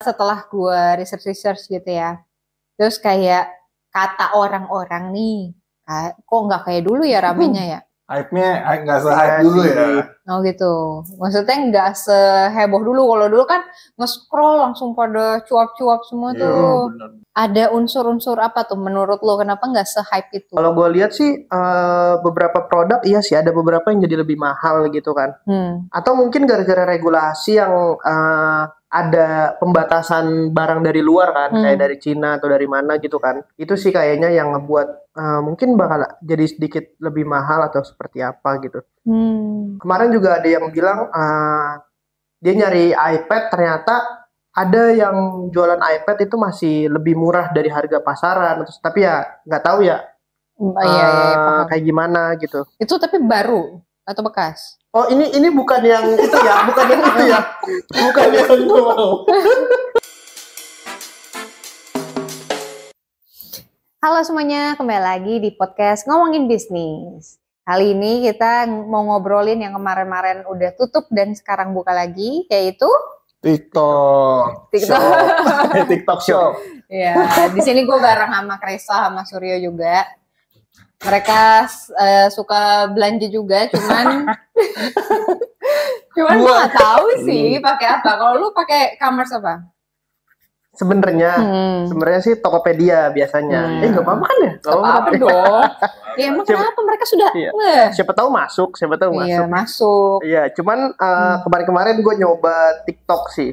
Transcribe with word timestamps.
setelah 0.00 0.44
gue 0.48 0.80
research-research 1.00 1.72
gitu 1.72 1.88
ya, 1.88 2.20
terus 2.76 3.00
kayak 3.00 3.48
kata 3.88 4.36
orang-orang 4.36 5.08
nih, 5.12 5.38
kok 6.20 6.40
nggak 6.44 6.62
kayak 6.68 6.82
dulu 6.84 7.02
ya 7.04 7.24
ramenya 7.24 7.64
ya? 7.64 7.80
Hype-nya 8.06 8.62
nggak 8.86 9.02
se-hype 9.02 9.42
dulu 9.42 9.60
ya. 9.66 10.06
Oh 10.30 10.38
gitu. 10.46 11.02
Maksudnya 11.18 11.58
nggak 11.58 11.90
seheboh 11.98 12.78
dulu. 12.78 13.02
Kalau 13.02 13.26
dulu 13.26 13.44
kan 13.50 13.66
nge-scroll 13.98 14.62
langsung 14.62 14.94
pada 14.94 15.42
cuap-cuap 15.42 16.06
semua 16.06 16.30
Iya, 16.30 16.46
tuh. 16.46 16.94
bener. 16.94 17.10
Ada 17.34 17.64
unsur-unsur 17.74 18.38
apa 18.38 18.62
tuh 18.62 18.78
menurut 18.78 19.18
lo? 19.26 19.42
Kenapa 19.42 19.66
nggak 19.66 19.90
se-hype 19.90 20.30
itu? 20.38 20.54
Kalau 20.54 20.70
gue 20.78 20.86
lihat 20.94 21.18
sih 21.18 21.50
eh, 21.50 22.14
beberapa 22.22 22.62
produk 22.70 23.02
iya 23.02 23.18
sih 23.26 23.34
ada 23.34 23.50
beberapa 23.50 23.90
yang 23.90 23.98
jadi 23.98 24.22
lebih 24.22 24.38
mahal 24.38 24.86
gitu 24.94 25.10
kan. 25.10 25.34
Hmm. 25.42 25.90
Atau 25.90 26.14
mungkin 26.14 26.46
gara-gara 26.46 26.86
regulasi 26.86 27.58
yang 27.58 27.74
eh, 28.06 28.62
ada 28.96 29.28
pembatasan 29.60 30.56
barang 30.56 30.80
dari 30.80 31.04
luar 31.04 31.28
kan, 31.36 31.50
Hmm. 31.52 31.62
kayak 31.68 31.78
dari 31.84 31.96
Cina 32.00 32.40
atau 32.40 32.48
dari 32.48 32.64
mana 32.64 32.96
gitu 32.96 33.20
kan. 33.20 33.44
Itu 33.60 33.76
sih 33.76 33.92
kayaknya 33.92 34.32
yang 34.32 34.56
ngebuat 34.56 34.88
eh, 35.16 35.40
mungkin 35.44 35.76
bakal 35.76 36.04
jadi 36.24 36.44
sedikit 36.48 36.84
lebih 37.00 37.24
mahal 37.28 37.68
atau 37.68 37.84
seperti 37.84 38.24
apa 38.24 38.60
gitu. 38.64 38.80
Hmm. 39.04 39.76
Kemarin 39.80 40.08
juga 40.12 40.40
ada 40.40 40.48
yang 40.48 40.72
bilang 40.72 41.12
eh, 41.12 41.70
dia 42.40 42.52
nyari 42.56 42.92
iPad 42.92 43.42
ternyata 43.52 43.94
ada 44.56 44.82
yang 44.92 45.48
jualan 45.52 45.80
iPad 45.80 46.16
itu 46.24 46.36
masih 46.40 46.74
lebih 46.88 47.12
murah 47.16 47.52
dari 47.52 47.68
harga 47.68 48.00
pasaran. 48.00 48.64
Terus, 48.64 48.80
tapi 48.80 49.04
ya 49.04 49.24
nggak 49.44 49.64
tahu 49.64 49.84
ya 49.84 50.00
Oh, 50.56 50.72
iya, 50.80 50.88
iya, 50.88 51.08
iya, 51.12 51.36
eh, 51.36 51.62
kayak 51.68 51.84
gimana 51.84 52.22
gitu. 52.40 52.64
Itu 52.80 52.96
tapi 52.96 53.20
baru 53.20 53.76
atau 54.06 54.22
bekas? 54.22 54.78
Oh 54.94 55.10
ini 55.10 55.34
ini 55.34 55.50
bukan 55.50 55.82
yang 55.82 56.06
itu 56.14 56.38
ya, 56.38 56.62
bukan 56.62 56.86
yang 56.86 57.02
itu 57.02 57.22
ya, 57.26 57.40
bukan 57.90 58.26
yang 58.30 58.48
itu 58.54 58.74
mau. 58.78 59.10
Halo 63.98 64.22
semuanya, 64.22 64.78
kembali 64.78 65.02
lagi 65.02 65.34
di 65.42 65.50
podcast 65.58 66.06
Ngomongin 66.06 66.46
Bisnis. 66.46 67.42
Kali 67.66 67.98
ini 67.98 68.22
kita 68.22 68.70
mau 68.70 69.02
ngobrolin 69.10 69.58
yang 69.58 69.74
kemarin-kemarin 69.74 70.46
udah 70.46 70.70
tutup 70.78 71.10
dan 71.10 71.34
sekarang 71.34 71.74
buka 71.74 71.90
lagi, 71.90 72.46
yaitu 72.46 72.86
TikTok. 73.42 74.70
TikTok. 74.70 75.02
Shop. 75.02 75.82
TikTok 75.90 76.20
Shop. 76.22 76.52
Ya, 76.86 77.26
di 77.50 77.58
sini 77.58 77.82
gue 77.82 77.98
bareng 77.98 78.30
sama 78.30 78.54
Kresa 78.62 79.10
sama 79.10 79.26
Suryo 79.26 79.58
juga. 79.58 80.06
Mereka 80.98 81.40
eh, 81.94 82.28
suka 82.28 82.60
belanja 82.88 83.26
juga, 83.26 83.68
cuman 83.68 84.24
cuman 86.16 86.34
gue 86.34 86.48
nggak 86.50 86.74
tahu 86.74 87.06
sih 87.22 87.58
pakai 87.58 87.86
apa. 87.92 88.10
Kalau 88.16 88.34
lu 88.36 88.48
pakai 88.50 88.96
commerce 88.96 89.32
apa? 89.32 89.60
Sebenarnya 90.72 91.32
Hmm. 91.36 91.80
sebenarnya 91.86 92.20
sih 92.22 92.34
Tokopedia 92.36 93.08
biasanya. 93.08 93.60
Hmm. 93.66 93.80
Eh 93.80 93.88
nggak 93.90 94.04
apa-apa 94.04 94.24
kan 94.24 94.36
ya? 94.38 94.52
Nggak 94.54 94.60
Gak 94.62 94.76
apa-apa 94.76 95.10
dong. 95.16 95.62
Ya 96.16 96.32
emang 96.32 96.48
Siapa- 96.48 96.64
kenapa 96.64 96.80
mereka 96.80 97.04
sudah? 97.04 97.30
Iya. 97.30 97.50
Weh. 97.52 97.86
Siapa 97.92 98.12
tahu 98.14 98.28
masuk, 98.32 98.70
siapa 98.72 98.96
tahu 98.96 99.20
Iya 99.20 99.44
masuk. 99.44 99.52
masuk. 99.52 100.18
Iya, 100.24 100.42
cuman 100.50 100.78
eh, 100.90 101.04
Hmm. 101.04 101.36
kemarin-kemarin 101.44 101.96
gue 102.00 102.14
nyoba 102.16 102.56
TikTok 102.84 103.28
sih. 103.30 103.52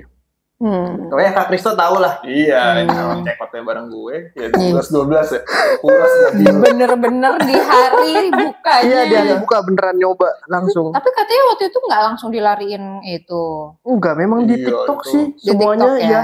Hmm. 0.64 1.12
Pokoknya 1.12 1.32
Kak 1.36 1.48
Kristo 1.52 1.76
tahu 1.76 2.00
lah. 2.00 2.24
Iya, 2.24 2.80
ini 2.80 2.88
Hmm. 2.88 3.20
cekotnya 3.20 3.62
bareng 3.62 3.88
gue. 3.92 4.16
Ya, 4.32 4.48
Iya. 4.48 4.80
12 4.80 4.88
12 4.88 5.28
ya. 5.30 5.42
Kuras 5.78 6.12
gak 6.16 6.32
gitu. 6.40 6.56
Bener-bener 6.56 7.34
di 7.44 7.56
hari 7.60 8.14
bukanya. 8.32 9.00
Iya 9.04 9.20
dia 9.20 9.36
buka 9.36 9.60
beneran 9.60 10.00
nyoba 10.00 10.32
langsung. 10.48 10.90
Tapi 10.90 11.10
katanya 11.12 11.44
waktu 11.52 11.64
itu 11.68 11.78
nggak 11.78 12.02
langsung 12.02 12.30
dilariin 12.32 12.84
itu 13.04 13.44
Enggak, 13.84 14.16
memang 14.16 14.48
di 14.48 14.56
Iya, 14.56 14.72
TikTok 14.72 15.00
itu. 15.02 15.12
sih 15.12 15.24
di 15.36 15.52
semuanya 15.52 15.84
TikTok 15.84 16.00
ya. 16.00 16.08
ya. 16.08 16.24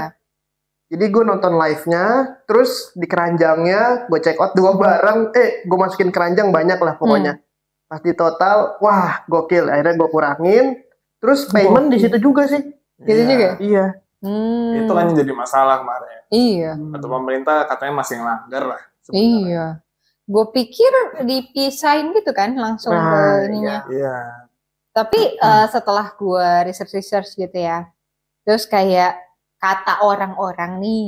Jadi 0.90 1.04
gue 1.06 1.22
nonton 1.22 1.52
live-nya, 1.54 2.04
terus 2.44 2.70
di 2.92 3.06
keranjangnya 3.06 4.08
gue 4.08 4.18
check 4.18 4.40
out 4.40 4.56
dua 4.56 4.74
barang, 4.74 5.30
eh 5.32 5.62
gue 5.62 5.78
masukin 5.78 6.08
keranjang 6.08 6.48
banyak 6.48 6.80
lah 6.80 6.96
pokoknya. 6.96 7.38
Pas 7.86 8.00
di 8.00 8.10
total, 8.10 8.80
wah 8.80 9.22
gokil. 9.24 9.68
Akhirnya 9.68 9.94
gue 9.94 10.08
kurangin, 10.08 10.64
terus 11.18 11.44
payment 11.46 11.92
di 11.92 12.00
situ 12.00 12.16
juga 12.16 12.48
sih. 12.48 12.64
Gitu 12.98 13.12
Iya. 13.14 13.28
juga? 13.28 13.48
Iya. 13.60 13.84
Hmm. 14.20 14.84
Itu 14.84 14.92
kan 14.92 15.08
yang 15.08 15.16
jadi 15.16 15.32
masalah 15.32 15.80
kemarin. 15.80 16.20
Iya. 16.28 16.72
Atau 16.92 17.08
pemerintah 17.08 17.64
katanya 17.64 17.94
masih 17.98 18.20
ngelanggar 18.20 18.64
lah. 18.76 18.80
sebenarnya. 19.00 19.40
Iya. 19.40 19.66
Gue 20.24 20.44
pikir 20.52 20.92
dipisahin 21.24 22.12
gitu 22.12 22.30
kan 22.30 22.52
langsung 22.54 22.92
Nah, 22.92 23.08
ke 23.10 23.20
ininya. 23.48 23.78
Iya. 23.88 24.16
Tapi 24.92 25.20
eh, 25.34 25.66
setelah 25.66 26.12
gue 26.12 26.48
research-research 26.68 27.34
gitu 27.34 27.58
ya, 27.58 27.88
terus 28.44 28.66
kayak 28.66 29.16
kata 29.56 30.04
orang-orang 30.04 30.78
nih, 30.78 31.06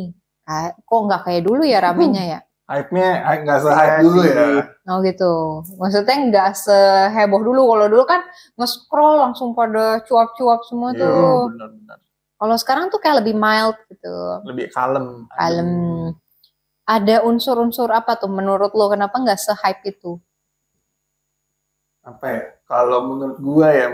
kok 0.83 1.01
nggak 1.05 1.23
kayak 1.23 1.43
dulu 1.43 1.63
ya 1.63 1.79
ramenya 1.81 2.25
ya? 2.25 2.41
Hype-nya 2.63 3.09
nggak 3.45 3.59
se-hype 3.61 3.93
Iya 3.93 4.01
dulu 4.01 4.19
sih. 4.23 4.31
ya. 4.33 4.47
Oh 4.89 4.99
gitu. 5.05 5.33
Maksudnya 5.77 6.17
nggak 6.31 6.49
seheboh 6.57 7.43
dulu. 7.43 7.63
Kalau 7.69 7.87
dulu 7.91 8.05
kan 8.09 8.23
nge-scroll 8.57 9.21
langsung 9.21 9.53
pada 9.53 10.01
cuap-cuap 10.03 10.65
semua 10.65 10.97
Iya, 10.97 11.05
tuh. 11.05 11.53
benar-benar. 11.53 11.99
Kalau 12.43 12.57
sekarang 12.59 12.91
tuh 12.91 12.99
kayak 12.99 13.23
lebih 13.23 13.39
mild 13.39 13.79
gitu. 13.87 14.15
Lebih 14.43 14.75
kalem. 14.75 15.31
Kalem. 15.31 15.71
Ada 16.83 17.23
unsur-unsur 17.23 17.87
apa 17.95 18.19
tuh 18.19 18.27
menurut 18.27 18.75
lo 18.75 18.91
kenapa 18.91 19.15
nggak 19.15 19.39
se-hype 19.39 19.87
itu? 19.87 20.19
apa 22.03 22.27
ya 22.27 22.43
kalau 22.67 23.15
menurut 23.15 23.39
gua 23.39 23.71
ya 23.71 23.87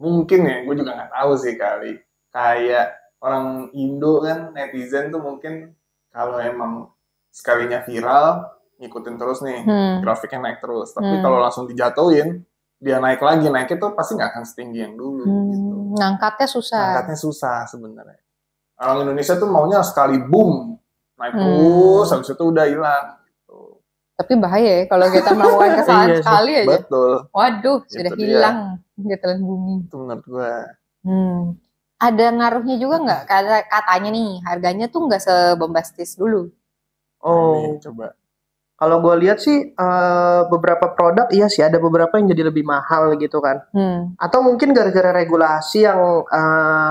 mungkin 0.00 0.40
ya 0.40 0.64
gue 0.64 0.72
juga 0.72 0.96
nggak 0.96 1.12
tahu 1.12 1.30
sih 1.36 1.52
kali 1.52 2.00
kayak 2.32 2.96
orang 3.20 3.68
Indo 3.76 4.24
kan 4.24 4.56
netizen 4.56 5.12
tuh 5.12 5.20
mungkin 5.20 5.76
kalau 6.08 6.40
emang 6.40 6.88
sekalinya 7.28 7.84
viral 7.84 8.48
ngikutin 8.80 9.16
terus 9.20 9.44
nih 9.44 9.68
Hmm. 9.68 10.00
grafiknya 10.00 10.40
naik 10.40 10.64
terus 10.64 10.96
tapi 10.96 11.12
Hmm. 11.12 11.20
kalau 11.20 11.38
langsung 11.38 11.68
dijatuhin 11.68 12.40
dia 12.80 12.96
naik 12.98 13.20
lagi 13.20 13.46
naiknya 13.46 13.76
tuh 13.76 13.92
pasti 13.92 14.16
nggak 14.16 14.32
akan 14.32 14.44
setinggi 14.48 14.78
yang 14.82 14.96
dulu 14.96 15.28
Hmm, 15.28 15.51
ngangkatnya 15.92 16.46
susah. 16.46 16.82
angkatnya 16.90 17.18
susah 17.18 17.56
sebenarnya 17.64 18.20
orang 18.76 19.04
Indonesia 19.04 19.34
tuh 19.34 19.46
maunya 19.46 19.80
sekali 19.80 20.18
boom 20.18 20.74
naik 21.14 21.32
Hmm. 21.32 21.44
terus 21.44 22.08
habis 22.10 22.28
itu 22.28 22.44
udah 22.44 22.66
hilang 22.66 23.06
gitu. 23.22 23.78
Tapi 24.12 24.32
bahaya 24.36 24.70
ya 24.74 24.84
kalau 24.86 25.06
kita 25.06 25.30
melakukan 25.32 25.70
kesalahan 25.78 26.08
Iya 26.08 26.18
sekali 26.18 26.52
aja. 26.52 26.66
betul 26.68 27.10
Waduh, 27.30 27.78
Itu 27.80 27.92
sudah 27.92 28.12
dia. 28.12 28.18
hilang 28.18 28.58
di 28.92 29.16
telan 29.16 29.40
bumi. 29.40 29.74
itu 29.82 29.94
menurut 29.96 30.24
gua 30.24 30.52
Hmm. 31.02 31.58
Ada 31.96 32.26
ngaruhnya 32.30 32.76
juga 32.76 32.96
nggak? 32.98 33.22
Kata 33.24 33.56
katanya 33.64 34.10
nih 34.10 34.30
harganya 34.42 34.86
tuh 34.86 35.06
nggak 35.06 35.18
sebombastis 35.20 36.14
dulu. 36.14 36.50
Oh, 37.18 37.54
Nih, 37.54 37.78
coba 37.80 38.18
kalau 38.82 38.98
gue 38.98 39.14
lihat 39.22 39.38
sih 39.38 39.70
eh, 39.70 40.40
beberapa 40.50 40.90
produk 40.90 41.30
iya 41.30 41.46
sih 41.46 41.62
ada 41.62 41.78
beberapa 41.78 42.18
yang 42.18 42.26
jadi 42.26 42.50
lebih 42.50 42.66
mahal 42.66 43.14
gitu 43.14 43.38
kan. 43.38 43.62
Hmm. 43.70 44.18
Atau 44.18 44.42
mungkin 44.42 44.74
gara-gara 44.74 45.14
regulasi 45.14 45.86
yang 45.86 46.00
eh, 46.26 46.90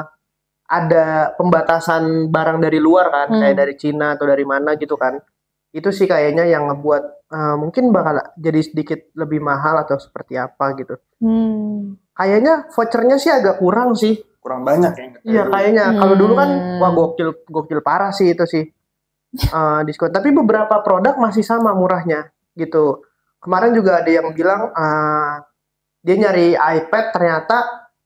ada 0.72 1.06
pembatasan 1.36 2.32
barang 2.32 2.64
dari 2.64 2.80
luar 2.80 3.12
kan, 3.12 3.28
Hmm. 3.28 3.42
kayak 3.44 3.56
dari 3.60 3.74
Cina 3.76 4.16
atau 4.16 4.24
dari 4.24 4.48
mana 4.48 4.80
gitu 4.80 4.96
kan. 4.96 5.20
Itu 5.70 5.92
sih 5.92 6.08
kayaknya 6.08 6.48
yang 6.48 6.72
ngebuat 6.72 7.04
eh, 7.28 7.56
mungkin 7.56 7.92
bakal 7.92 8.24
jadi 8.36 8.62
sedikit 8.62 9.00
lebih 9.14 9.40
mahal 9.40 9.84
atau 9.84 10.00
seperti 10.00 10.40
apa 10.40 10.72
gitu. 10.76 10.96
Hmm. 11.20 12.00
Kayaknya 12.12 12.72
vouchernya 12.72 13.20
sih 13.20 13.32
agak 13.32 13.60
kurang 13.60 13.94
sih. 13.94 14.16
kurang 14.42 14.66
banyak 14.66 14.98
ya 14.98 15.06
Iya 15.22 15.44
kayaknya. 15.48 15.86
Kalau 15.96 16.16
dulu 16.18 16.34
kan 16.34 16.50
Hmm. 16.50 16.82
wah 16.82 16.90
gokil 16.92 17.46
gokil 17.46 17.80
parah 17.86 18.10
sih 18.10 18.34
itu 18.34 18.42
sih. 18.44 18.64
Eh, 19.32 19.82
diskon. 19.88 20.12
Tapi 20.12 20.30
beberapa 20.36 20.84
produk 20.84 21.16
masih 21.16 21.44
sama 21.44 21.72
murahnya 21.72 22.28
gitu. 22.60 23.00
Kemarin 23.40 23.72
juga 23.72 24.04
ada 24.04 24.12
yang 24.12 24.28
bilang 24.36 24.70
eh, 24.76 25.34
dia 26.04 26.16
nyari 26.20 26.48
iPad 26.60 27.06
ternyata 27.16 27.58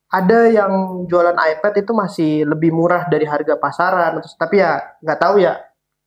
ada 0.05 0.39
yang 0.47 1.03
jualan 1.09 1.33
iPad 1.33 1.73
itu 1.81 1.91
masih 1.97 2.31
lebih 2.45 2.69
murah 2.69 3.09
dari 3.09 3.25
harga 3.25 3.57
pasaran. 3.57 4.21
Terus 4.21 4.37
tapi 4.37 4.61
ya 4.61 4.79
nggak 5.01 5.19
tahu 5.19 5.41
ya 5.41 5.57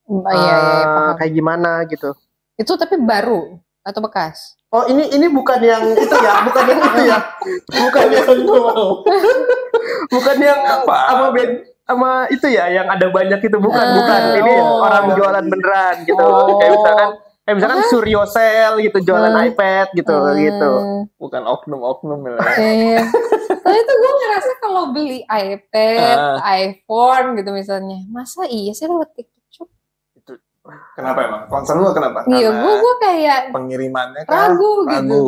Oh, 0.08 0.24
iya, 0.32 0.40
iya, 0.40 0.56
iya, 0.56 0.80
eh, 0.80 0.84
paham. 0.88 1.14
kayak 1.20 1.32
gimana 1.36 1.70
gitu. 1.84 2.10
Itu 2.56 2.72
tapi 2.80 2.96
baru 2.96 3.60
atau 3.84 4.00
bekas? 4.00 4.56
Oh 4.72 4.88
ini 4.88 5.04
ini 5.12 5.28
bukan 5.28 5.60
yang 5.60 5.84
itu 5.92 6.16
ya, 6.16 6.44
bukan 6.48 6.64
yang 6.64 6.80
itu 6.80 7.02
ya, 7.08 7.18
bukan 7.84 8.06
yang 8.08 8.28
bukan 10.16 10.36
yang 10.40 10.60
Apa? 10.64 10.96
sama 11.12 11.26
bed 11.36 11.50
sama 11.88 12.28
itu 12.28 12.46
ya 12.46 12.68
yang 12.68 12.86
ada 12.86 13.08
banyak 13.08 13.40
itu 13.40 13.56
bukan 13.56 13.80
Ah, 13.80 13.94
bukan 13.96 14.20
ini 14.36 14.52
oh. 14.54 14.84
orang 14.84 15.04
jualan 15.10 15.44
beneran 15.46 15.96
gitu 16.04 16.20
Oh. 16.20 16.60
kayak 16.60 16.72
misalkan 16.76 17.08
kayak 17.40 17.54
misalkan 17.56 17.80
Suryo 17.88 18.22
Sale 18.24 18.76
gitu 18.82 18.98
jualan 19.02 19.32
Hmm. 19.32 19.46
iPad 19.48 19.86
gitu 19.92 20.12
gitu 20.36 20.72
Hmm. 20.76 21.02
bukan 21.16 21.42
oknum-oknum 21.42 22.20
ya. 22.26 22.36
Iya. 22.54 23.00
Tapi 23.58 23.78
itu 23.78 23.92
gue 23.94 24.12
ngerasa 24.14 24.50
kalau 24.58 24.92
beli 24.92 25.24
iPad, 25.24 26.12
Ah. 26.14 26.36
iPhone 26.58 27.26
gitu 27.34 27.50
misalnya, 27.50 28.04
masa 28.06 28.44
iya 28.44 28.70
sih 28.70 28.84
lewat 28.84 29.12
TikTok 29.14 29.44
Shop? 29.50 29.68
Kenapa 30.94 31.18
emang? 31.22 31.42
Concern 31.48 31.80
lu 31.80 31.88
kenapa? 31.90 32.24
Iya, 32.26 32.52
Karena 32.52 32.60
gue 32.60 32.74
gue 32.76 32.94
kayak 32.98 33.40
pengirimannya 33.48 34.22
kan 34.22 34.52
ragu 34.52 34.72
gitu. 34.84 34.92
ragu. 34.92 35.24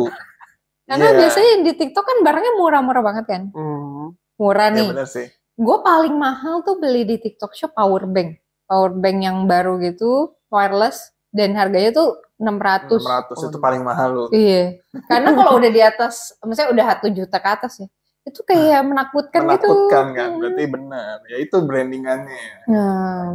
Karena 0.83 1.07
Iya. 1.07 1.17
biasanya 1.17 1.51
di 1.59 1.71
TikTok 1.75 2.03
kan 2.03 2.17
barangnya 2.21 2.53
murah-murah 2.55 3.01
banget 3.01 3.25
kan. 3.25 3.41
Hmm. 3.49 4.13
Murah 4.37 4.67
Iya 4.67 4.75
nih. 4.75 4.87
bener 4.91 5.07
sih. 5.07 5.25
Gue 5.55 5.77
paling 5.81 6.15
mahal 6.15 6.61
tuh 6.61 6.77
beli 6.77 7.03
di 7.03 7.17
TikTok 7.17 7.51
Shop 7.53 7.71
power 7.73 8.07
bank. 8.07 8.39
Power 8.65 8.91
bank 8.95 9.17
yang 9.19 9.37
baru 9.45 9.77
gitu, 9.83 10.31
wireless 10.47 11.11
dan 11.31 11.55
harganya 11.55 11.91
tuh 11.91 12.19
600. 12.39 12.99
600 13.03 13.47
itu 13.51 13.57
paling 13.59 13.83
mahal 13.83 14.09
loh. 14.11 14.29
Iya. 14.31 14.79
Karena 15.05 15.35
kalau 15.35 15.59
udah 15.59 15.71
di 15.71 15.81
atas, 15.83 16.35
misalnya 16.41 16.71
udah 16.73 16.85
1 16.97 17.07
juta 17.11 17.37
ke 17.37 17.49
atas 17.51 17.73
ya, 17.79 17.87
itu 18.23 18.41
kayak 18.41 18.81
menakutkan, 18.87 19.41
gitu. 19.55 19.67
Menakutkan 19.69 20.05
kan, 20.15 20.29
Hmm. 20.31 20.39
berarti 20.39 20.63
benar. 20.67 21.15
Ya 21.29 21.37
itu 21.37 21.55
brandingannya. 21.61 22.45
Nah. 22.67 23.27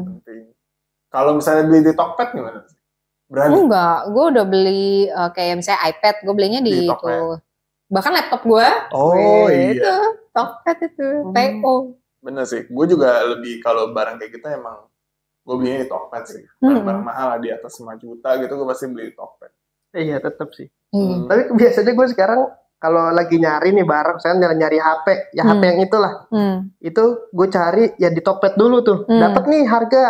Kalau 1.06 1.38
misalnya 1.38 1.64
beli 1.70 1.80
di 1.86 1.92
Tokped 1.94 2.28
gimana? 2.34 2.60
sih? 2.66 2.76
Berani? 3.26 3.52
enggak, 3.58 3.98
gue 4.14 4.24
udah 4.30 4.44
beli 4.46 4.86
uh, 5.10 5.30
kayak 5.34 5.58
misalnya 5.58 5.82
iPad, 5.90 6.14
gue 6.22 6.34
belinya 6.34 6.60
di, 6.62 6.74
Di 6.74 6.86
itu. 6.86 7.16
Bahkan 7.86 8.12
laptop 8.14 8.42
gue, 8.42 8.68
Oh 8.94 9.46
itu 9.50 9.82
iya, 9.82 9.98
Tokped 10.30 10.78
itu, 10.82 11.08
Hmm. 11.26 11.34
TO. 11.34 11.74
Bener 12.26 12.44
sih. 12.44 12.66
Gue 12.66 12.84
juga 12.84 13.22
lebih 13.24 13.62
kalau 13.62 13.94
barang 13.94 14.18
kayak 14.18 14.32
gitu 14.34 14.46
emang 14.50 14.90
gue 15.40 15.54
belinya 15.54 15.80
di 15.80 15.88
Tokped 15.88 16.24
sih. 16.26 16.42
Barang-barang 16.58 17.00
Hmm. 17.00 17.08
mahal 17.08 17.26
lah 17.30 17.38
di 17.38 17.48
atas 17.48 17.78
5 17.78 17.94
juta 17.94 18.34
gitu 18.36 18.52
gue 18.52 18.66
pasti 18.66 18.84
beli 18.86 19.04
di 19.08 19.14
Tokped. 19.14 19.50
Iya 19.94 20.18
tetap 20.18 20.50
sih. 20.52 20.66
Iya. 20.90 20.98
Hmm. 20.98 21.20
Tapi 21.24 21.42
biasanya 21.54 21.92
gue 21.94 22.06
sekarang 22.10 22.40
kalau 22.76 23.08
lagi 23.08 23.40
nyari 23.40 23.72
nih 23.72 23.82
barang, 23.82 24.18
saya 24.18 24.36
nyari, 24.36 24.54
nyari 24.54 24.76
HP, 24.76 25.06
ya 25.32 25.42
HP 25.44 25.56
Hmm. 25.56 25.70
yang 25.70 25.78
itulah. 25.80 26.12
Hmm. 26.28 26.56
Itu 26.78 27.04
gue 27.30 27.48
cari 27.48 27.84
ya 27.96 28.10
di 28.10 28.20
Tokped 28.20 28.54
dulu 28.54 28.82
tuh. 28.82 28.98
Hmm. 29.06 29.22
Dapat 29.22 29.42
nih 29.46 29.62
harga 29.64 30.02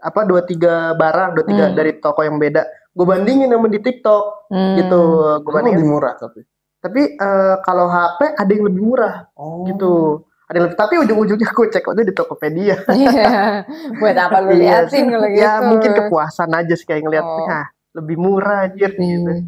apa 0.00 0.20
dua 0.24 0.42
tiga 0.42 0.92
barang, 0.92 1.30
dua 1.34 1.44
tiga 1.44 1.64
Hmm. 1.68 1.76
dari 1.76 1.92
toko 1.96 2.20
yang 2.20 2.36
beda. 2.36 2.64
Gue 2.90 3.06
bandingin 3.06 3.46
sama 3.46 3.68
di 3.68 3.78
TikTok 3.78 4.24
Hmm. 4.50 4.74
gitu. 4.76 5.00
Gue 5.40 5.52
bandingin. 5.54 5.78
lebih 5.78 5.88
murah 5.88 6.14
tapi. 6.14 6.40
Tapi 6.80 7.00
eh, 7.14 7.56
kalau 7.60 7.86
HP 7.86 8.20
ada 8.34 8.50
yang 8.50 8.64
lebih 8.66 8.82
murah 8.82 9.28
Oh. 9.36 9.64
gitu. 9.64 10.24
Ada 10.50 10.56
yang 10.58 10.64
lebih, 10.66 10.78
tapi 10.82 10.94
ujung-ujungnya 10.98 11.48
gue 11.48 11.66
cek 11.70 11.84
waktu 11.86 12.02
di 12.10 12.14
Tokopedia. 12.14 12.76
Iya. 12.98 13.62
Buat 14.02 14.16
apa 14.18 14.36
lu 14.42 14.50
Iya, 14.50 14.82
liatin 14.82 15.06
kalau 15.06 15.28
gitu? 15.30 15.38
Ya 15.38 15.52
mungkin 15.62 15.90
kepuasan 15.94 16.50
aja 16.50 16.74
sih 16.74 16.82
kayak 16.82 17.06
ngeliat, 17.06 17.22
Oh. 17.22 17.46
"Nah, 17.46 17.70
lebih 17.94 18.16
murah 18.18 18.66
anjir 18.66 18.90
gitu. 18.90 19.30
Iya. 19.30 19.46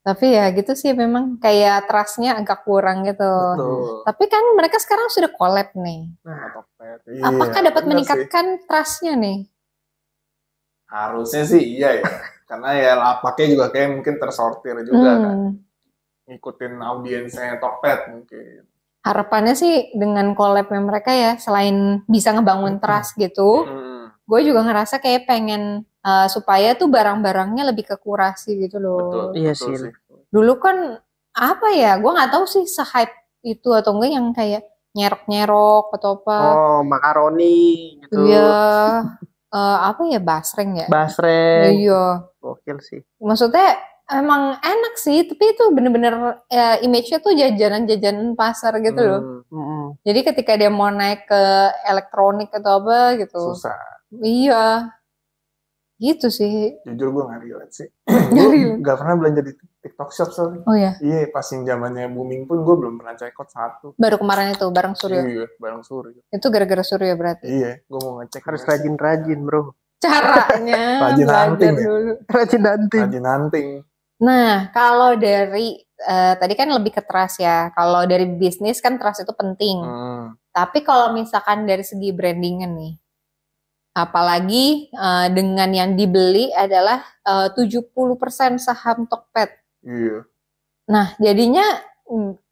Tapi 0.00 0.26
ya 0.32 0.48
gitu 0.56 0.72
sih 0.72 0.96
memang 0.96 1.36
kayak 1.36 1.84
trustnya 1.84 2.32
agak 2.32 2.64
kurang 2.64 3.04
gitu. 3.04 3.20
Betul. 3.28 4.00
Tapi 4.08 4.24
kan 4.26 4.44
mereka 4.56 4.80
sekarang 4.80 5.12
sudah 5.12 5.28
collab 5.28 5.68
nih. 5.76 6.08
Tokped. 6.24 7.00
Iya, 7.04 7.22
Apakah 7.28 7.60
dapat 7.60 7.68
bener 7.68 7.84
sih. 7.84 7.88
meningkatkan 7.92 8.46
trustnya 8.64 9.12
nih? 9.20 9.38
Harusnya 10.88 11.44
sih 11.44 11.60
iya 11.76 12.00
ya. 12.00 12.04
Karena 12.48 12.72
ya 12.74 12.92
lapaknya 12.96 13.46
juga 13.52 13.66
kayak 13.68 14.00
mungkin 14.00 14.16
tersortir 14.16 14.80
juga 14.82 15.10
kan. 15.20 15.36
Hmm. 15.36 15.52
Ngikutin 16.26 16.72
audiensnya 16.80 17.60
Tokped 17.60 18.00
mungkin. 18.08 18.64
Harapannya 19.00 19.56
sih 19.56 19.92
dengan 19.92 20.36
collabnya 20.36 20.76
mereka 20.78 21.10
ya 21.10 21.36
selain 21.36 22.04
bisa 22.04 22.30
ngebangun 22.30 22.76
Hmm. 22.76 22.82
trust 22.82 23.16
gitu, 23.16 23.64
Hmm, 23.64 24.12
gue 24.22 24.40
juga 24.44 24.60
ngerasa 24.60 25.00
kayak 25.00 25.24
pengen 25.24 25.88
uh, 26.00 26.28
supaya 26.28 26.76
tuh 26.76 26.86
barang-barangnya 26.86 27.64
lebih 27.66 27.88
kekurasi 27.88 28.60
gitu 28.60 28.76
loh. 28.76 29.32
betul. 29.32 29.40
Iya 29.40 29.52
betul 29.56 29.72
sih. 29.76 29.92
Dulu 30.28 30.52
kan 30.60 30.76
apa 31.32 31.68
ya? 31.72 31.96
Gue 31.96 32.12
nggak 32.12 32.30
tahu 32.30 32.44
sih 32.44 32.64
se-hype 32.64 33.12
itu 33.40 33.72
atau 33.72 33.96
enggak 33.96 34.12
yang 34.12 34.26
kayak 34.30 34.62
nyerok-nyerok 34.92 35.96
atau 35.96 36.20
apa. 36.20 36.38
Oh, 36.52 36.78
makaroni 36.84 37.96
gitu. 38.04 38.28
Iya. 38.28 38.52
Eh, 39.50 39.78
apa 39.82 40.02
ya 40.06 40.20
basreng 40.20 40.76
ya? 40.76 40.86
Basreng. 40.86 41.72
Iya. 41.74 42.28
Gokil 42.38 42.78
sih. 42.78 43.00
Maksudnya 43.18 43.80
emang 44.12 44.58
enak 44.58 44.94
sih, 44.94 45.22
tapi 45.22 45.50
itu 45.50 45.64
bener-bener 45.70 46.14
ya, 46.46 46.78
image-nya 46.78 47.18
tuh 47.18 47.32
jajanan-jajanan 47.32 48.34
pasar 48.34 48.78
gitu 48.78 49.00
loh. 49.00 49.20
Hmm, 49.20 49.40
Mm-mm. 49.48 49.84
Jadi 50.02 50.20
ketika 50.24 50.52
dia 50.54 50.68
mau 50.68 50.88
naik 50.88 51.24
ke 51.24 51.42
elektronik 51.84 52.50
atau 52.50 52.80
apa 52.80 53.18
gitu, 53.18 53.54
susah. 53.54 53.78
iya, 54.20 54.90
gitu 55.96 56.26
sih. 56.28 56.80
Jujur 56.82 57.08
gue 57.10 57.24
gak 57.24 57.40
relate 57.40 57.74
sih. 57.74 57.88
Nggak 58.32 58.46
gue 58.46 58.80
gak 58.80 58.96
pernah 58.96 59.14
belanja 59.16 59.40
di 59.42 59.52
TikTok 59.80 60.10
Shop 60.10 60.30
soalnya. 60.30 60.60
Oh 60.64 60.72
ya, 60.72 60.92
Iya, 60.98 61.28
pas 61.28 61.44
yang 61.46 61.62
zamannya 61.64 62.08
booming 62.08 62.44
pun 62.44 62.60
gue 62.60 62.74
belum 62.74 62.94
pernah 62.96 63.14
cekot 63.14 63.48
satu. 63.48 63.86
baru 63.96 64.16
kemarin 64.16 64.52
itu 64.52 64.66
bareng 64.66 64.94
Suryo. 64.96 65.22
Iya, 65.22 65.46
bareng 65.56 65.82
Suryo. 65.82 66.20
Itu 66.26 66.46
gara-gara 66.48 66.80
Suryo 66.80 67.14
berarti. 67.14 67.46
Iya, 67.46 67.72
gue 67.84 68.00
mau 68.00 68.18
ngecek. 68.18 68.42
Harus 68.42 68.62
rajin-rajin, 68.64 69.40
Bro. 69.44 69.76
Caranya 70.00 70.80
Rajin 71.04 71.28
hunting 71.28 71.74
ya? 71.76 71.84
dulu. 71.84 72.12
Rajin 72.24 72.62
nanti. 72.64 72.98
Rajin 72.98 73.26
hunting. 73.28 73.68
Nah, 74.20 74.68
kalau 74.76 75.16
dari 75.16 75.80
eh, 76.00 76.34
tadi 76.36 76.52
kan 76.52 76.68
lebih 76.68 76.92
ke 76.92 77.02
trust 77.04 77.40
ya. 77.40 77.72
Kalau 77.72 78.04
dari 78.04 78.28
bisnis 78.28 78.80
kan 78.84 79.00
trust 79.00 79.24
itu 79.24 79.32
penting. 79.32 79.80
Hmm. 79.80 80.36
Tapi 80.52 80.84
kalau 80.84 81.16
misalkan 81.16 81.64
dari 81.64 81.80
segi 81.80 82.12
brandingan 82.12 82.76
nih, 82.76 82.94
apalagi 83.96 84.92
eh, 84.92 85.28
dengan 85.32 85.70
yang 85.72 85.96
dibeli 85.96 86.52
adalah 86.52 87.00
eh, 87.24 87.48
70% 87.56 88.60
saham 88.60 89.08
Tokped. 89.08 89.50
Iya. 89.88 90.28
Nah, 90.90 91.16
jadinya 91.16 91.64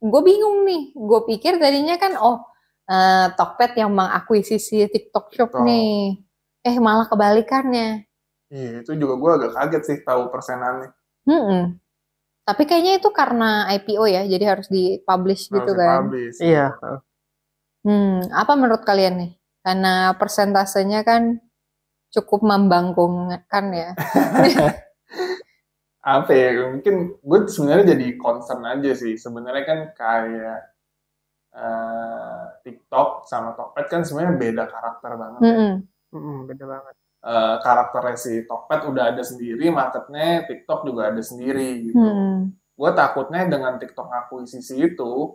gue 0.00 0.22
bingung 0.24 0.64
nih. 0.64 0.96
Gue 0.96 1.20
pikir 1.28 1.60
tadinya 1.60 2.00
kan 2.00 2.16
oh 2.16 2.48
eh, 2.88 3.28
Tokped 3.36 3.76
yang 3.76 3.92
mengakuisisi 3.92 4.88
TikTok 4.88 5.36
Shop 5.36 5.52
TikTok. 5.52 5.64
nih. 5.68 6.16
Eh 6.64 6.76
malah 6.80 7.04
kebalikannya. 7.06 8.08
Iya, 8.48 8.80
itu 8.80 8.96
juga 8.96 9.20
gue 9.20 9.30
agak 9.36 9.52
kaget 9.60 9.82
sih 9.84 9.98
tahu 10.00 10.32
persenannya. 10.32 10.97
Mm-mm. 11.28 11.62
Tapi 12.48 12.62
kayaknya 12.64 12.96
itu 12.96 13.12
karena 13.12 13.68
IPO 13.76 14.08
ya, 14.08 14.24
jadi 14.24 14.44
harus 14.56 14.72
dipublish 14.72 15.52
gitu 15.52 15.68
Harus 15.68 15.76
kan. 15.76 16.00
dipublish. 16.08 16.38
Iya. 16.40 16.66
Hmm, 17.84 18.24
apa 18.32 18.52
menurut 18.56 18.82
kalian 18.88 19.14
nih? 19.20 19.32
Karena 19.60 20.16
persentasenya 20.16 21.04
kan 21.04 21.36
cukup 22.08 22.40
membangkungkan 22.40 23.64
ya. 23.76 23.90
Apa 26.08 26.32
ya, 26.32 26.72
mungkin 26.72 27.20
gue 27.20 27.38
sebenarnya 27.52 27.92
jadi 27.92 28.16
concern 28.16 28.64
aja 28.64 28.96
sih. 28.96 29.20
Sebenarnya 29.20 29.64
kan 29.68 29.78
kayak 29.92 30.58
eh, 31.52 32.42
TikTok 32.64 33.28
sama 33.28 33.52
Tokped 33.52 33.86
kan 33.92 34.08
sebenarnya 34.08 34.40
beda 34.40 34.64
karakter 34.72 35.12
banget. 35.20 35.40
ya. 35.44 35.48
Mm-mm. 35.52 35.72
Mm-mm, 36.16 36.38
beda 36.48 36.64
banget. 36.64 36.94
Eh, 37.18 37.56
karakternya 37.66 38.14
si 38.14 38.46
Tokped 38.46 38.94
udah 38.94 39.10
ada 39.10 39.26
sendiri, 39.26 39.74
marketnya 39.74 40.46
TikTok 40.46 40.86
juga 40.86 41.10
ada 41.10 41.18
sendiri 41.18 41.90
gitu. 41.90 41.98
Hmm. 41.98 42.54
Gue 42.78 42.90
takutnya 42.94 43.42
dengan 43.50 43.74
TikTok 43.74 44.06
akuisisi 44.06 44.78
itu 44.78 45.34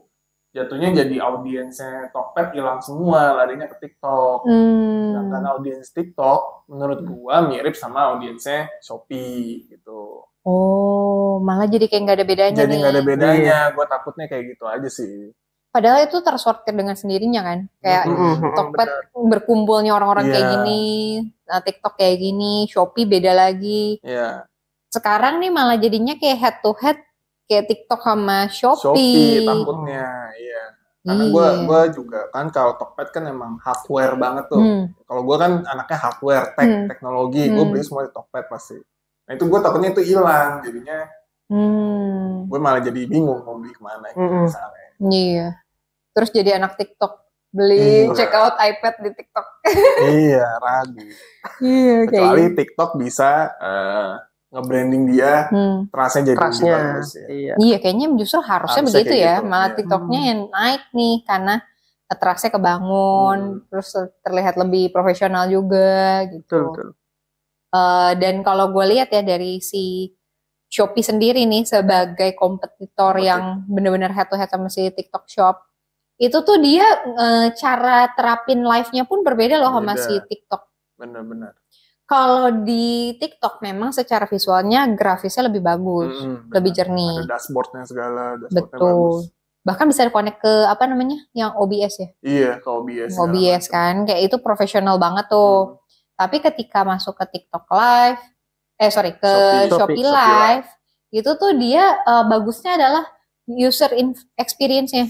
jatuhnya 0.54 1.04
jadi 1.04 1.18
audiensnya 1.20 2.14
Tokped 2.14 2.56
hilang 2.56 2.80
semua 2.80 3.36
larinya 3.36 3.68
ke 3.68 3.84
TikTok. 3.84 4.48
Hmm. 4.48 5.12
Sedangkan 5.12 5.44
audiens 5.50 5.90
TikTok 5.92 6.72
menurut 6.72 7.00
gua 7.04 7.44
mirip 7.50 7.76
sama 7.76 8.16
audiensnya 8.16 8.70
Shopee 8.80 9.68
gitu. 9.68 10.24
Oh, 10.46 11.42
malah 11.44 11.68
jadi 11.68 11.90
kayak 11.90 12.02
nggak 12.06 12.18
ada 12.22 12.28
bedanya 12.28 12.58
Jadi 12.64 12.72
nih. 12.72 12.80
nggak 12.80 12.94
ada 12.94 13.04
bedanya. 13.04 13.58
Gua 13.76 13.86
takutnya 13.90 14.30
kayak 14.30 14.56
gitu 14.56 14.66
aja 14.70 14.88
sih. 14.88 15.34
Padahal 15.74 16.06
itu 16.06 16.22
tersortir 16.22 16.70
dengan 16.72 16.94
sendirinya 16.94 17.42
kan. 17.42 17.60
Kayak. 17.82 18.04
Mm-mm, 18.06 18.34
mm-mm, 18.38 18.54
Tokped 18.54 18.78
benar. 18.78 19.26
berkumpulnya 19.26 19.92
orang-orang 19.92 20.30
kayak 20.30 20.38
Iya. 20.40 20.52
gini, 20.54 20.82
nah, 21.44 21.60
TikTok 21.60 21.94
kayak 21.98 22.18
gini, 22.20 22.54
Shopee 22.70 23.10
beda 23.10 23.34
lagi. 23.34 23.98
Ya, 24.00 24.46
Sekarang 24.88 25.42
nih 25.42 25.50
malah 25.50 25.74
jadinya 25.76 26.14
kayak 26.14 26.38
head 26.38 26.56
to 26.62 26.78
head 26.78 27.02
kayak 27.44 27.66
TikTok 27.66 28.00
sama 28.00 28.46
Shopee. 28.46 28.86
Shopee 28.86 29.42
takutnya, 29.42 30.06
iya. 30.38 30.64
Karena 31.04 31.24
gua 31.28 31.48
Iya. 31.50 31.62
gua 31.66 31.82
juga 31.90 32.20
kan 32.30 32.46
kalau 32.48 32.78
Tokped 32.78 33.10
kan 33.10 33.26
emang 33.26 33.58
hardware 33.58 34.14
banget 34.16 34.46
tuh. 34.48 34.62
Hmm. 34.62 34.84
Kalau 35.04 35.22
gua 35.26 35.36
kan 35.36 35.52
anaknya 35.66 35.98
hardware, 36.00 36.54
tech, 36.54 36.64
Hmm. 36.64 36.86
teknologi, 36.88 37.50
gua 37.50 37.60
Hmm. 37.60 37.72
beli 37.74 37.82
semua 37.82 38.06
di 38.06 38.14
Tokped 38.14 38.46
pasti. 38.48 38.78
Nah 39.26 39.34
itu 39.34 39.44
gua 39.44 39.60
takutnya 39.60 39.90
itu 39.90 40.06
hilang, 40.06 40.62
jadinya 40.62 41.10
Hmm. 41.50 42.46
gue 42.46 42.56
malah 42.56 42.80
jadi 42.80 43.04
bingung 43.04 43.42
mau 43.42 43.58
beli 43.58 43.70
ke 43.70 43.82
mana 43.82 44.10
gitu, 44.10 44.22
misalnya. 44.22 44.88
Iya. 45.04 45.48
Terus 46.14 46.30
jadi 46.30 46.56
anak 46.56 46.78
TikTok 46.78 47.14
beli 47.50 48.10
Iya. 48.10 48.14
check 48.14 48.32
out 48.32 48.56
iPad 48.56 48.96
di 49.00 49.10
TikTok. 49.12 49.48
iya, 50.08 50.48
ragu. 50.58 51.02
Iya 51.60 51.98
Kecuali 52.08 52.46
TikTok 52.52 52.90
bisa 52.96 53.30
eh, 53.56 54.12
nge-branding 54.50 55.04
dia, 55.10 55.50
Hmm. 55.50 55.90
trustnya 55.90 56.22
jadi 56.24 56.30
lebih 56.32 56.40
Trustnya. 56.40 56.74
bagus 56.76 57.10
ya. 57.12 57.26
Iya. 57.28 57.54
Iya, 57.58 57.78
kayaknya 57.80 58.08
justru 58.16 58.40
harusnya, 58.40 58.54
Harusnya 58.80 58.84
begitu 58.88 59.16
ya. 59.16 59.34
gitu, 59.36 59.48
Malah 59.48 59.66
iya. 59.66 59.76
TikToknya 59.76 60.20
Hmm. 60.20 60.30
yang 60.30 60.40
naik 60.48 60.84
nih 60.94 61.16
karena 61.24 61.56
trustnya 62.14 62.52
kebangun, 62.52 63.40
Hmm. 63.42 63.60
terus 63.66 63.90
terlihat 64.22 64.54
lebih 64.56 64.86
profesional 64.90 65.46
juga 65.48 66.22
gitu. 66.30 66.46
Betul, 66.46 66.64
betul. 66.70 66.90
Eh, 67.74 68.12
dan 68.16 68.36
kalau 68.42 68.70
gue 68.70 68.86
lihat 68.88 69.10
ya 69.10 69.22
dari 69.22 69.58
si 69.58 70.14
Shopee 70.70 71.02
sendiri 71.02 71.42
nih 71.44 71.66
sebagai 71.66 72.34
kompetitor 72.34 73.14
Kompetitor. 73.14 73.16
yang 73.20 73.42
benar-benar 73.68 74.10
head 74.10 74.26
to 74.26 74.36
head 74.36 74.46
sama 74.48 74.70
si 74.70 74.86
TikTok 74.88 75.26
Shop, 75.28 75.58
itu 76.24 76.38
tuh 76.40 76.56
dia 76.58 76.88
eh, 77.04 77.48
cara 77.54 78.08
terapin 78.10 78.64
live-nya 78.64 79.04
pun 79.04 79.20
berbeda 79.22 79.58
loh 79.58 79.74
sama 79.74 79.94
si 79.98 80.16
TikTok. 80.22 80.62
Bener-bener. 80.96 81.52
Kalau 82.04 82.64
di 82.64 83.12
TikTok 83.14 83.60
memang 83.60 83.92
secara 83.92 84.24
visualnya 84.24 84.88
grafisnya 84.90 85.48
lebih 85.48 85.60
bagus, 85.60 86.16
Mm-mm, 86.16 86.48
lebih 86.50 86.72
jernih. 86.72 87.16
Ada 87.22 87.32
dashboardnya 87.34 87.84
segala, 87.84 88.24
dashboardnya 88.38 88.56
Betul. 88.72 88.88
bagus. 88.88 89.18
bahkan 89.64 89.88
bisa 89.88 90.04
connect 90.10 90.40
ke 90.40 90.54
apa 90.68 90.84
namanya 90.84 91.24
yang 91.32 91.56
OBS 91.56 91.96
ya 91.96 92.10
Iya, 92.20 92.52
ke 92.60 92.68
OBS. 92.68 93.16
OBS 93.16 93.64
kan 93.70 94.04
kayak 94.04 94.28
itu 94.28 94.36
profesional 94.38 95.00
banget 95.00 95.32
tuh 95.32 95.80
tapi 96.14 96.44
ketika 96.44 96.84
masuk 96.84 97.16
ke 97.16 97.26
TikTok 97.32 97.72
Live 97.72 98.20
eh 98.76 98.92
sorry 98.92 99.16
ke 99.16 99.24
Shopee. 99.24 99.72
Shopee, 99.72 100.04
Shopee. 100.04 100.12
Live 100.12 100.68
itu 101.12 101.32
tuh 101.34 101.52
dia 101.56 101.96
eh, 101.96 102.24
bagusnya 102.28 102.76
adalah 102.76 103.08
user 103.48 103.96
in- 103.96 104.20
experience-nya 104.36 105.08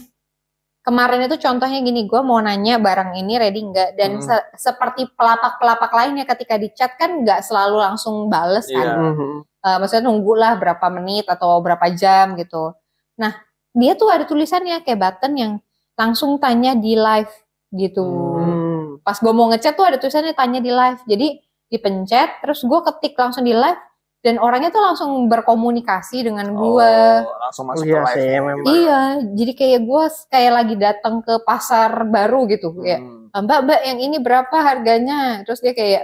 kemarin 0.84 1.24
itu 1.24 1.40
contohnya 1.40 1.80
gini 1.80 2.04
gue 2.04 2.22
mau 2.22 2.38
nanya 2.38 2.76
barang 2.78 3.16
ini 3.16 3.40
ready 3.40 3.64
nggak 3.64 3.90
dan 3.96 4.20
Hmm. 4.20 4.24
se- 4.24 4.48
seperti 4.60 5.08
pelapak-pelapak 5.10 5.90
lainnya 5.90 6.28
ketika 6.28 6.56
di 6.56 6.70
chat 6.72 6.94
kan 6.96 7.24
nggak 7.24 7.40
selalu 7.42 7.80
langsung 7.80 8.28
bales 8.28 8.68
kan 8.68 8.84
Iya. 8.84 9.00
Mhm. 9.00 9.32
Eh, 9.64 9.78
maksudnya 9.80 10.04
nunggulah 10.06 10.60
berapa 10.60 10.86
menit 10.92 11.24
atau 11.26 11.56
berapa 11.58 11.88
jam 11.96 12.36
gitu. 12.36 12.76
Nah, 13.16 13.32
dia 13.72 13.96
tuh 13.96 14.12
ada 14.12 14.28
tulisannya 14.28 14.84
kayak 14.84 15.00
button 15.00 15.34
yang 15.34 15.52
langsung 15.96 16.36
tanya 16.36 16.76
di 16.76 17.00
live 17.00 17.32
gitu. 17.72 18.04
Hmm. 18.04 19.00
Pas 19.00 19.16
gue 19.16 19.32
mau 19.32 19.48
ngechat 19.48 19.74
tuh 19.74 19.88
ada 19.88 19.96
tulisannya 19.96 20.36
tanya 20.36 20.60
di 20.60 20.68
live. 20.68 21.00
Jadi 21.08 21.28
dipencet, 21.70 22.44
terus 22.44 22.60
gue 22.62 22.80
ketik 22.84 23.16
langsung 23.16 23.42
di 23.42 23.56
live 23.56 23.80
dan 24.24 24.40
orangnya 24.40 24.72
tuh 24.72 24.80
langsung 24.80 25.28
berkomunikasi 25.28 26.24
dengan 26.24 26.48
gue. 26.56 26.94
Oh, 27.28 27.38
langsung 27.44 27.68
masuk 27.68 27.84
Iya 27.84 28.02
ke 28.02 28.16
live. 28.16 28.44
memang. 28.48 28.66
Iya, 28.72 29.00
jadi 29.36 29.52
kayak 29.54 29.80
gue 29.84 30.04
kayak 30.32 30.52
lagi 30.56 30.76
datang 30.80 31.16
ke 31.20 31.44
pasar 31.44 31.92
baru 32.08 32.48
gitu. 32.48 32.72
Kayak 32.80 33.04
Hmm. 33.04 33.28
Mbak, 33.36 33.60
Mbak 33.68 33.82
yang 33.84 34.00
ini 34.00 34.18
berapa 34.18 34.56
harganya? 34.56 35.44
Terus 35.44 35.60
dia 35.60 35.74
kayak 35.74 36.04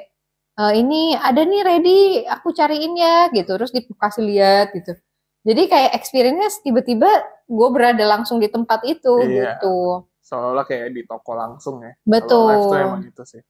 "E, 0.60 0.64
ini 0.76 1.14
ada 1.14 1.40
nih 1.40 1.62
ready, 1.64 2.00
aku 2.28 2.52
cariin 2.52 2.92
ya 2.94 3.32
gitu. 3.32 3.56
Terus 3.56 3.72
dikasih 3.72 4.24
lihat 4.26 4.76
gitu. 4.76 5.00
Jadi 5.48 5.72
kayak 5.72 5.96
experience 5.96 6.60
tiba-tiba 6.60 7.08
gue 7.48 7.70
berada 7.72 8.04
langsung 8.04 8.44
di 8.44 8.52
tempat 8.52 8.84
itu 8.84 9.16
Iya. 9.24 9.56
gitu. 9.56 10.04
Seolah-olah 10.20 10.68
kayak 10.68 10.92
di 10.92 11.08
toko 11.08 11.32
langsung 11.32 11.80
ya. 11.80 11.96
Kalau 11.96 12.04
live 12.04 12.28
tuh 12.28 12.44
Betul. 12.68 12.84
emang 12.84 13.02
gitu 13.08 13.24
sih. 13.24 13.42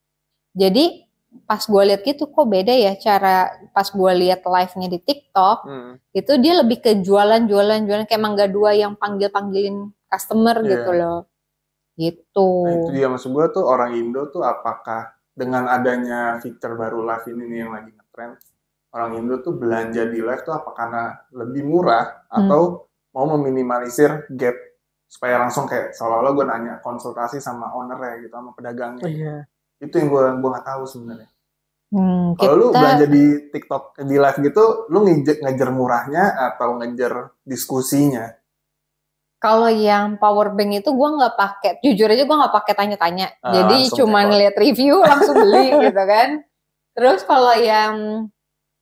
Jadi 0.54 1.09
pas 1.46 1.62
gue 1.62 1.84
lihat 1.86 2.02
gitu 2.02 2.26
kok 2.26 2.46
beda 2.46 2.74
ya 2.74 2.94
cara 2.96 3.48
pas 3.70 3.86
gue 3.86 4.12
lihat 4.18 4.42
live-nya 4.42 4.88
di 4.88 4.98
TikTok 4.98 5.58
Hmm. 5.62 5.94
itu 6.10 6.32
dia 6.38 6.58
lebih 6.58 6.78
ke 6.80 6.98
jualan-jualan 7.00 7.86
jualan 7.86 8.06
kayak 8.06 8.18
Mangga 8.20 8.46
Dua 8.46 8.74
yang 8.74 8.94
panggil-panggilin 8.96 9.78
customer 10.06 10.58
Iya. 10.60 10.70
gitu 10.72 10.92
loh. 10.92 11.20
Gitu. 11.94 12.50
Nah, 12.64 12.74
itu 12.80 12.90
dia 12.96 13.08
maksud 13.08 13.30
gue 13.30 13.46
tuh 13.52 13.62
orang 13.62 13.92
Indo 13.94 14.26
tuh 14.28 14.42
apakah 14.42 15.12
dengan 15.36 15.68
adanya 15.68 16.40
fitur 16.40 16.74
baru 16.74 17.04
live 17.04 17.26
ini 17.30 17.44
nih 17.46 17.58
yang 17.60 17.72
lagi 17.72 17.92
ngetrend, 17.92 18.34
orang 18.90 19.12
Indo 19.16 19.36
tuh 19.40 19.54
belanja 19.54 20.08
di 20.08 20.20
live 20.20 20.42
tuh 20.42 20.54
apa 20.54 20.70
karena 20.74 21.04
lebih 21.30 21.62
murah 21.62 22.26
Hmm. 22.28 22.48
atau 22.48 22.62
mau 23.12 23.26
meminimalisir 23.28 24.30
gap 24.32 24.56
supaya 25.06 25.38
langsung 25.38 25.66
kayak 25.66 25.92
seolah-olah 25.92 26.32
gue 26.32 26.46
nanya 26.46 26.74
konsultasi 26.80 27.38
sama 27.38 27.74
owner 27.74 27.98
ya 28.00 28.14
gitu 28.22 28.34
sama 28.34 28.52
pedagangnya. 28.54 29.04
Iya. 29.04 29.36
Itu 29.80 29.96
yang 29.96 30.08
gue 30.08 30.24
gue 30.38 30.50
nggak 30.50 30.68
tahu 30.68 30.84
sebenarnya. 30.86 31.30
Hmm, 31.90 32.38
Kalau 32.38 32.54
lu 32.54 32.66
kita- 32.70 32.78
belanja 32.78 33.06
di 33.08 33.24
TikTok 33.50 33.84
di 34.00 34.16
live 34.16 34.40
gitu, 34.44 34.64
lu 34.88 35.00
ngejar, 35.02 35.36
ngejar 35.42 35.70
murahnya 35.72 36.24
atau 36.48 36.78
ngejar 36.78 37.14
diskusinya? 37.42 38.30
Kalau 39.40 39.66
yang 39.68 40.20
power 40.20 40.52
bank 40.52 40.84
itu 40.84 40.90
gue 40.92 41.10
nggak 41.10 41.34
pakai, 41.34 41.72
jujur 41.82 42.06
aja 42.06 42.22
gue 42.22 42.38
nggak 42.38 42.54
pakai 42.54 42.74
tanya-tanya. 42.76 43.28
Ah, 43.40 43.54
Jadi 43.56 43.90
cuma 43.96 44.22
ngeliat 44.22 44.54
review 44.54 45.00
langsung 45.08 45.34
beli 45.34 45.66
gitu 45.88 46.04
kan. 46.04 46.44
Terus 46.92 47.24
kalau 47.24 47.56
yang 47.56 48.28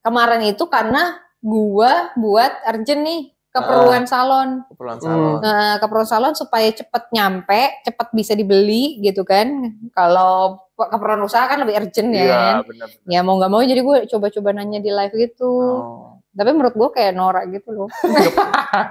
kemarin 0.02 0.42
itu 0.44 0.66
karena 0.66 1.14
gue 1.38 1.92
buat 2.18 2.54
urgent 2.66 3.02
nih 3.06 3.22
keperluan 3.54 4.04
salon. 4.04 4.66
Keperluan 4.68 4.98
Hmm. 4.98 5.06
salon. 5.06 5.38
Nah, 5.40 5.74
keperluan 5.78 6.10
salon 6.10 6.34
supaya 6.34 6.68
cepet 6.68 7.04
nyampe, 7.10 7.62
cepet 7.86 8.08
bisa 8.12 8.34
dibeli 8.34 8.98
gitu 9.00 9.22
kan. 9.22 9.48
Kalau 9.94 10.58
keperluan 10.78 11.26
usaha 11.26 11.44
kan 11.44 11.58
lebih 11.60 11.76
urgent 11.76 12.10
ya. 12.10 12.22
kan. 12.22 12.30
Iya, 12.30 12.54
benar. 12.64 12.88
Ya 13.10 13.20
mau 13.22 13.36
nggak 13.36 13.50
mau 13.50 13.62
jadi 13.62 13.82
gue 13.82 13.98
coba-coba 14.08 14.50
nanya 14.54 14.78
di 14.78 14.92
live 14.94 15.16
gitu. 15.18 15.50
Oh. 15.50 16.14
Tapi 16.32 16.54
menurut 16.54 16.78
gue 16.78 16.90
kayak 16.94 17.18
norak 17.18 17.50
gitu 17.50 17.74
loh. 17.74 17.90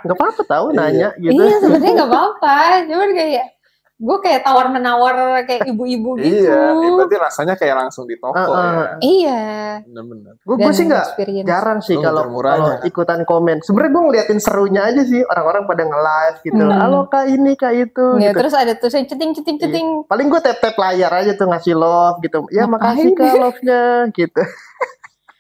Gak 0.03 0.11
apa-apa 0.11 0.43
tahu 0.43 0.67
Iya. 0.75 0.77
nanya 0.77 1.09
gitu. 1.17 1.39
Iya 1.39 1.57
sebenarnya 1.63 1.93
nggak 1.95 2.11
apa-apa, 2.11 2.57
cuman 2.91 3.11
kayak 3.15 3.47
gue 3.97 4.17
kayak 4.21 4.45
tawar 4.45 4.69
menawar 4.69 5.17
kayak 5.49 5.65
ibu-ibu 5.73 6.21
gitu. 6.21 6.53
Iya, 6.53 6.77
berarti 6.93 7.17
rasanya 7.17 7.55
kayak 7.57 7.77
langsung 7.81 8.05
di 8.05 8.21
toko 8.21 8.37
Ah, 8.37 8.45
ah. 8.45 8.73
ya. 8.77 8.87
Iya. 9.01 9.41
Benar-benar. 9.89 10.33
Gue 10.45 10.73
sih 10.77 10.85
nggak 10.85 11.07
jarang 11.49 11.81
sih 11.81 11.97
kalau 11.97 12.29
kalau 12.29 12.77
kan? 12.77 12.85
ikutan 12.85 13.21
komen. 13.25 13.65
Sebenarnya 13.65 13.93
gue 13.97 14.03
ngeliatin 14.05 14.39
serunya 14.39 14.85
aja 14.85 15.01
sih 15.01 15.25
orang-orang 15.25 15.65
pada 15.65 15.83
nge-live 15.83 16.37
gitu. 16.45 16.61
Hmm. 16.61 16.77
Halo 16.77 17.01
kak 17.09 17.25
ini 17.25 17.53
kak 17.57 17.73
itu. 17.73 18.07
Ya, 18.21 18.37
gitu. 18.37 18.45
terus 18.45 18.53
ada 18.53 18.73
tuh 18.77 18.93
saya 18.93 19.09
ceting 19.09 19.33
ceting 19.33 19.57
ceting. 19.57 19.87
Paling 20.05 20.29
gue 20.29 20.41
tap 20.45 20.61
tap 20.61 20.77
layar 20.77 21.13
aja 21.17 21.33
tuh 21.33 21.49
ngasih 21.49 21.73
love 21.73 22.21
gitu. 22.21 22.45
Ya 22.53 22.69
makasih 22.69 23.17
kak 23.17 23.33
love-nya 23.49 24.13
gitu. 24.13 24.43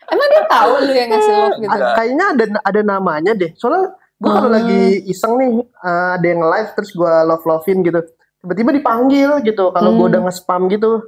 Emang 0.06 0.28
dia 0.32 0.44
tahu 0.48 0.72
lu 0.80 0.92
yang 0.94 1.10
ngasih 1.12 1.32
love 1.34 1.56
gitu. 1.60 1.76
Ada. 1.76 1.86
Kayaknya 1.92 2.24
ada 2.32 2.44
ada 2.64 2.80
namanya 2.80 3.32
deh. 3.36 3.52
Soalnya 3.60 3.92
gue 4.16 4.30
kalau 4.32 4.48
Hmm. 4.48 4.56
lagi 4.56 4.80
iseng 5.12 5.36
nih 5.36 5.48
uh, 5.76 6.16
ada 6.16 6.24
yang 6.24 6.40
live 6.40 6.70
terus 6.72 6.96
gue 6.96 7.14
love 7.28 7.44
lovein 7.44 7.84
gitu. 7.84 8.00
Tiba-tiba 8.46 8.70
dipanggil 8.72 9.30
gitu. 9.42 9.74
Kalau 9.74 9.90
gue 9.90 10.06
Hmm. 10.06 10.12
udah 10.14 10.20
nge-spam 10.22 10.70
gitu. 10.70 11.02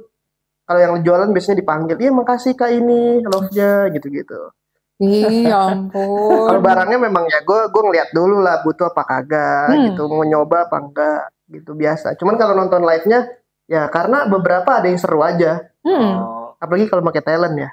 Kalau 0.67 0.75
yang 0.77 0.93
jualan 0.99 1.31
biasanya 1.31 1.57
dipanggil. 1.57 1.95
Iya 1.97 2.11
makasih 2.11 2.51
kak 2.53 2.67
ini 2.69 3.23
love-nya 3.23 3.87
gitu-gitu. 3.89 4.51
Iya 4.99 5.55
ampun. 5.71 6.51
Kalau 6.51 6.59
barangnya 6.59 6.99
memang 6.99 7.23
ya 7.25 7.39
gue 7.39 7.71
gue 7.71 7.81
ngeliat 7.81 8.11
dulu 8.11 8.43
lah 8.43 8.59
butuh 8.59 8.91
apa 8.91 9.01
kagak 9.01 9.71
Hmm. 9.71 9.83
gitu 9.87 10.03
mau 10.05 10.21
nyoba 10.21 10.67
apa 10.67 10.77
enggak 10.77 11.23
gitu 11.47 11.71
biasa. 11.71 12.19
Cuman 12.19 12.35
kalau 12.35 12.53
nonton 12.53 12.83
live-nya 12.83 13.31
ya 13.65 13.87
karena 13.87 14.27
beberapa 14.27 14.67
ada 14.75 14.85
yang 14.85 14.99
seru 14.99 15.23
aja. 15.23 15.63
Hmm. 15.79 16.19
Oh, 16.19 16.51
Apalagi 16.59 16.91
kalau 16.91 16.99
pakai 17.01 17.23
talent 17.23 17.55
ya. 17.55 17.71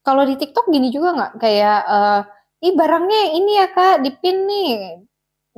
Kalau 0.00 0.22
di 0.22 0.38
TikTok 0.38 0.70
gini 0.70 0.88
juga 0.88 1.10
nggak 1.12 1.32
kayak 1.36 1.80
eh 1.84 2.20
ih 2.62 2.72
barangnya 2.72 3.22
ini 3.34 3.52
ya 3.58 3.66
kak 3.68 4.00
dipin 4.00 4.46
nih 4.46 4.70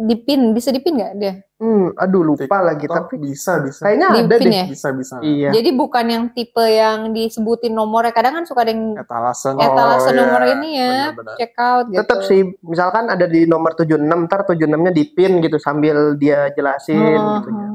dipin 0.03 0.51
bisa 0.51 0.69
dipin 0.69 0.95
nggak 0.95 1.13
dia? 1.15 1.35
Hmm, 1.57 1.95
aduh 1.95 2.23
lupa 2.25 2.43
TikTok 2.43 2.63
lagi 2.65 2.87
tapi 2.87 3.15
bisa 3.17 3.63
bisa. 3.63 3.81
kayaknya 3.83 4.09
Di 4.09 4.21
ada 4.21 4.37
deh. 4.37 4.51
ya? 4.51 4.65
Bisa 4.67 4.89
bisa. 4.91 5.15
Iya. 5.21 5.51
Jadi 5.53 5.71
bukan 5.73 6.05
yang 6.05 6.25
tipe 6.31 6.59
yang 6.61 7.11
disebutin 7.11 7.71
nomornya 7.71 8.11
kadang 8.11 8.35
kan 8.35 8.45
suka 8.45 8.67
ada 8.67 8.75
yang 8.75 8.95
Etalase. 8.95 9.55
etalase 9.55 10.09
Oh, 10.09 10.15
nomor 10.17 10.41
iya. 10.41 10.53
ini 10.53 10.69
ya 10.73 10.93
Benar-benar. 11.09 11.35
check 11.37 11.55
out 11.57 11.85
gitu. 11.87 11.99
Tetap 11.99 12.19
sih 12.25 12.41
misalkan 12.61 13.05
ada 13.07 13.25
di 13.25 13.41
nomor 13.45 13.73
76 13.73 13.95
ntar 14.27 14.41
76-nya 14.45 14.91
di 14.91 15.05
pin 15.09 15.39
gitu 15.39 15.57
sambil 15.57 15.97
dia 16.15 16.51
jelasin 16.51 16.99
Oh, 16.99 17.39
gitu 17.39 17.49
ya. 17.49 17.69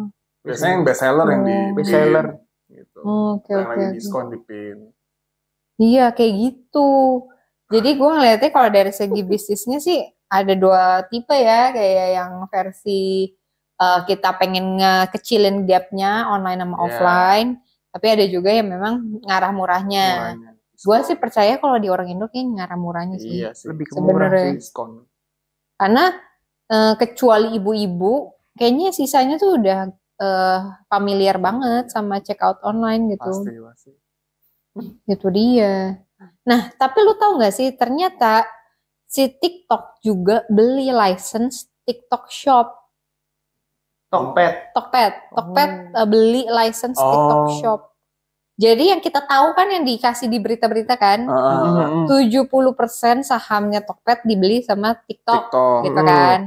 Biasanya 0.44 0.72
yang 0.74 0.84
best 0.84 1.00
seller 1.00 1.28
yang 1.28 1.42
di 1.42 1.52
Oh. 1.54 1.66
Best 1.74 1.90
seller. 1.90 2.26
Gitu. 2.68 3.00
oh, 3.00 3.30
Oke 3.36 3.52
yang 3.52 3.68
lagi 3.68 3.86
diskon 3.94 4.26
di 4.28 4.40
pin. 4.40 4.78
Iya 5.78 6.06
kayak 6.10 6.34
gitu. 6.36 6.90
Jadi 7.68 7.90
gue 7.94 8.10
ngeliatnya 8.10 8.50
kalau 8.50 8.68
dari 8.68 8.92
segi 8.92 9.22
bisnisnya 9.30 9.78
sih 9.78 10.04
ada 10.28 10.54
dua 10.54 11.08
tipe 11.08 11.34
ya, 11.34 11.72
kayak 11.72 12.08
yang 12.20 12.32
versi 12.52 13.32
eh, 13.78 14.00
kita 14.10 14.34
pengen 14.42 14.82
ngekecilin 14.82 15.64
gapnya 15.70 16.28
online 16.34 16.60
sama 16.66 16.76
Iya. 16.76 16.84
offline, 16.84 17.50
tapi 17.94 18.06
ada 18.10 18.26
juga 18.26 18.50
yang 18.50 18.68
memang 18.74 18.94
ngarah 19.24 19.52
murahnya. 19.54 20.08
Murahnya. 20.18 20.50
Gue 20.78 20.98
sih 21.06 21.18
percaya 21.18 21.58
kalau 21.58 21.82
di 21.82 21.90
orang 21.90 22.10
Indo 22.14 22.30
kayaknya 22.30 22.62
ngarah 22.66 22.78
murahnya 22.78 23.18
sih. 23.18 23.42
Iya 23.42 23.54
sih. 23.58 23.70
Lebih 23.70 23.86
ke 23.90 23.98
murah 23.98 24.30
sih. 24.34 24.54
Diskon. 24.62 25.06
Karena 25.78 26.06
eh, 26.68 26.94
kecuali 26.98 27.54
ibu-ibu, 27.58 28.34
kayaknya 28.58 28.90
sisanya 28.94 29.38
tuh 29.42 29.58
udah 29.62 29.90
eh, 30.22 30.60
familiar 30.90 31.38
banget 31.42 31.94
sama 31.94 32.18
checkout 32.22 32.62
online 32.66 33.14
gitu. 33.14 33.30
Pasti 33.30 33.58
pasti. 33.62 33.92
Itu 35.10 35.30
dia. 35.34 35.98
Nah, 36.46 36.74
tapi 36.78 36.98
lu 37.06 37.14
tahu 37.18 37.38
nggak 37.42 37.54
sih 37.54 37.74
ternyata 37.78 38.46
si 39.18 39.34
TikTok 39.34 39.98
juga 40.00 40.46
beli 40.48 40.94
license 40.94 41.66
TikTok 41.84 42.30
Shop, 42.30 42.68
Tokped. 44.08 44.72
Tokped. 44.72 45.14
Tokped 45.34 45.72
Oh. 45.92 46.00
eh, 46.00 46.08
beli 46.08 46.44
license 46.48 46.96
TikTok 46.96 47.42
Oh. 47.44 47.58
Shop. 47.60 47.82
Jadi 48.58 48.90
yang 48.90 49.02
kita 49.02 49.22
tahu 49.22 49.54
kan 49.54 49.70
yang 49.70 49.86
dikasih 49.86 50.30
di 50.30 50.38
berita-berita 50.38 50.98
kan, 50.98 51.26
Ah, 51.26 51.34
ah, 51.34 51.58
ah. 51.78 51.88
Hmm. 51.94 52.06
70% 52.10 53.22
sahamnya 53.22 53.82
Tokped 53.82 54.24
dibeli 54.24 54.62
sama 54.62 54.98
TikTok, 54.98 55.50
TikTok. 55.50 55.80
gitu 55.86 56.02
Hmm. 56.02 56.10
kan. 56.10 56.40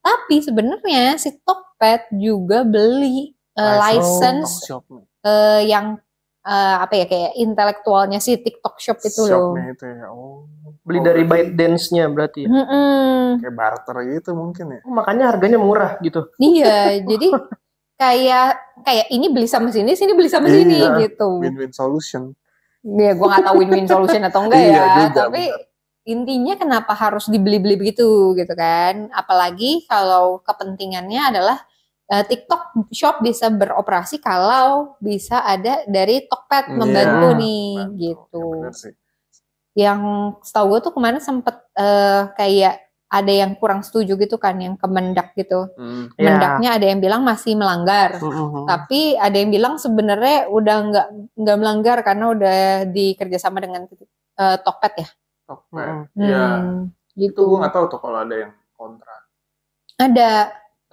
Tapi 0.00 0.36
sebenarnya 0.40 1.16
si 1.16 1.32
Tokped 1.40 2.12
juga 2.12 2.64
beli 2.64 3.32
eh, 3.54 3.74
license 3.78 4.66
shop 4.66 4.82
eh, 5.22 5.62
yang 5.64 5.96
eh, 6.44 6.76
apa 6.78 6.94
ya 6.94 7.06
kayak 7.08 7.32
intelektualnya 7.40 8.20
si 8.20 8.36
TikTok 8.36 8.76
Shop 8.76 8.98
itu 9.00 9.22
loh. 9.24 9.56
Shopnya 9.56 9.72
itu 9.72 9.84
ya. 9.88 10.06
Oh. 10.12 10.44
Beli 10.84 11.00
Oh, 11.00 11.04
dari 11.04 11.22
berarti 11.24 11.48
ByteDance-nya 11.48 12.04
berarti 12.12 12.40
ya. 12.44 12.48
Mm-mm. 12.52 13.40
Kayak 13.40 13.54
barter 13.56 13.96
gitu 14.12 14.30
mungkin 14.36 14.66
ya. 14.76 14.80
Oh, 14.84 14.92
makanya 14.92 15.24
harganya 15.32 15.56
murah 15.56 15.96
gitu. 16.04 16.28
Iya, 16.36 16.76
jadi 17.10 17.28
kayak 17.96 18.48
kayak 18.84 19.06
ini 19.08 19.26
beli 19.32 19.48
sama 19.48 19.72
sini, 19.72 19.96
sini 19.96 20.12
beli 20.12 20.28
sama 20.28 20.52
sini 20.52 20.84
Iya. 20.84 21.08
gitu. 21.08 21.40
Win-win 21.40 21.72
solution. 21.72 22.36
Ya, 22.84 23.16
gua 23.16 23.32
nggak 23.32 23.48
tahu 23.48 23.56
win-win 23.64 23.88
solution 23.88 24.20
atau 24.28 24.44
enggak 24.44 24.60
Iya 24.60 24.68
ya, 24.76 24.84
juga, 25.08 25.20
tapi 25.24 25.42
intinya 26.04 26.52
kenapa 26.60 26.92
harus 26.92 27.32
dibeli-beli 27.32 27.80
begitu 27.80 28.36
gitu 28.36 28.52
kan? 28.52 29.08
Apalagi 29.08 29.88
kalau 29.88 30.44
kepentingannya 30.44 31.32
adalah 31.32 31.64
eh, 32.04 32.24
TikTok 32.24 32.62
Shop 32.90 33.20
bisa 33.20 33.48
beroperasi 33.48 34.18
kalau 34.18 34.96
bisa 34.98 35.40
ada 35.40 35.84
dari 35.86 36.24
Tokped 36.26 36.68
Iya, 36.68 36.76
membantu 36.76 37.28
nih 37.38 37.66
Bantu. 37.76 37.96
gitu. 37.96 38.44
Ya. 38.60 38.70
Yang 39.74 40.00
setahu 40.46 40.66
gue 40.70 40.80
tuh 40.86 40.92
kemarin 40.94 41.18
sempet 41.18 41.56
eh, 41.74 42.22
kayak 42.34 42.74
ada 43.14 43.30
yang 43.30 43.54
kurang 43.54 43.86
setuju 43.86 44.18
gitu 44.18 44.42
kan 44.42 44.58
yang 44.58 44.74
Kemendak 44.74 45.38
gitu. 45.38 45.70
Hmm. 45.78 46.10
Ya. 46.18 46.34
Mendaknya 46.34 46.70
ada 46.74 46.86
yang 46.90 46.98
bilang 46.98 47.22
masih 47.22 47.54
melanggar. 47.54 48.18
Mm-mm. 48.18 48.66
Tapi 48.66 49.14
ada 49.14 49.36
yang 49.38 49.54
bilang 49.54 49.74
sebenarnya 49.78 50.50
udah 50.50 50.76
nggak 50.90 51.06
nggak 51.38 51.56
melanggar 51.62 51.98
karena 52.02 52.24
udah 52.34 52.58
dikerjasama 52.90 53.62
dengan 53.62 53.86
eh, 53.86 54.56
Tokped 54.58 54.94
ya. 54.98 55.08
Tokped. 55.46 55.78
Mm. 55.78 56.02
Iya. 56.18 56.44
Hmm, 56.58 56.80
Itu 57.14 57.22
gitu. 57.30 57.42
gue 57.54 57.58
nggak 57.62 57.74
tahu 57.74 57.84
tuh 57.86 58.00
kalau 58.02 58.18
ada 58.26 58.34
yang 58.34 58.52
kontra. 58.74 59.14
Ada. 59.94 60.30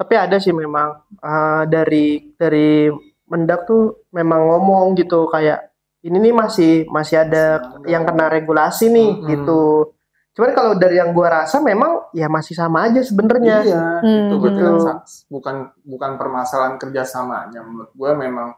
Tapi 0.02 0.14
ada 0.18 0.42
sih 0.42 0.50
memang 0.50 0.98
eh, 1.14 1.64
dari 1.70 2.34
dari 2.34 2.90
mendak 3.30 3.70
tuh 3.70 4.10
memang 4.12 4.50
ngomong 4.50 4.98
gitu 4.98 5.30
kayak 5.30 5.70
ini 6.02 6.18
nih 6.18 6.34
masih 6.34 6.74
masih 6.90 7.22
ada 7.22 7.62
yang 7.86 8.02
kena 8.02 8.26
regulasi 8.28 8.90
nih 8.90 9.10
Mm-mm. 9.14 9.28
gitu. 9.30 9.94
Cuman 10.32 10.52
kalau 10.56 10.74
dari 10.74 10.98
yang 10.98 11.14
gua 11.14 11.44
rasa 11.44 11.62
memang 11.62 12.10
ya 12.18 12.26
masih 12.26 12.58
sama 12.58 12.90
aja 12.90 13.04
sebenarnya. 13.06 13.62
Iya, 13.62 13.84
Hmm. 14.02 14.26
itu 14.26 14.36
berarti 14.42 14.60
kan 14.60 14.74
Gitu. 14.74 14.88
bukan 15.30 15.56
bukan 15.86 16.12
permasalahan 16.18 16.76
kerjasamanya. 16.80 17.62
Menurut 17.62 17.92
gue 17.94 18.12
memang 18.18 18.56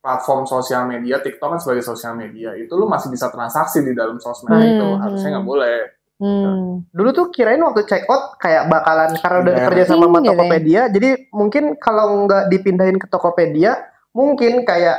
platform 0.00 0.46
sosial 0.46 0.86
media, 0.86 1.18
TikTok 1.18 1.48
kan 1.52 1.60
sebagai 1.60 1.82
sosial 1.82 2.14
media, 2.14 2.54
itu 2.54 2.70
lu 2.72 2.86
masih 2.86 3.10
bisa 3.10 3.26
transaksi 3.26 3.82
di 3.82 3.90
dalam 3.90 4.22
sosmed 4.22 4.54
Hmm, 4.54 4.70
itu. 4.70 4.88
Harusnya 4.96 5.28
nggak 5.34 5.44
hmm. 5.44 5.52
boleh. 5.52 5.76
Hmm. 6.16 6.88
Dulu 6.96 7.08
tuh 7.12 7.26
kirain 7.28 7.60
waktu 7.60 7.84
check 7.84 8.08
out 8.08 8.40
kayak 8.40 8.72
bakalan 8.72 9.12
karena 9.20 9.38
udah 9.44 9.52
Direct. 9.52 9.68
kerja 9.68 9.84
sama 9.84 9.96
sama 10.00 10.08
Gitu 10.08 10.24
ya. 10.24 10.30
Tokopedia, 10.32 10.82
jadi 10.88 11.08
mungkin 11.28 11.64
kalau 11.76 12.06
nggak 12.24 12.44
dipindahin 12.48 12.96
ke 12.96 13.06
Tokopedia, 13.06 13.72
mungkin 14.16 14.64
kayak 14.64 14.96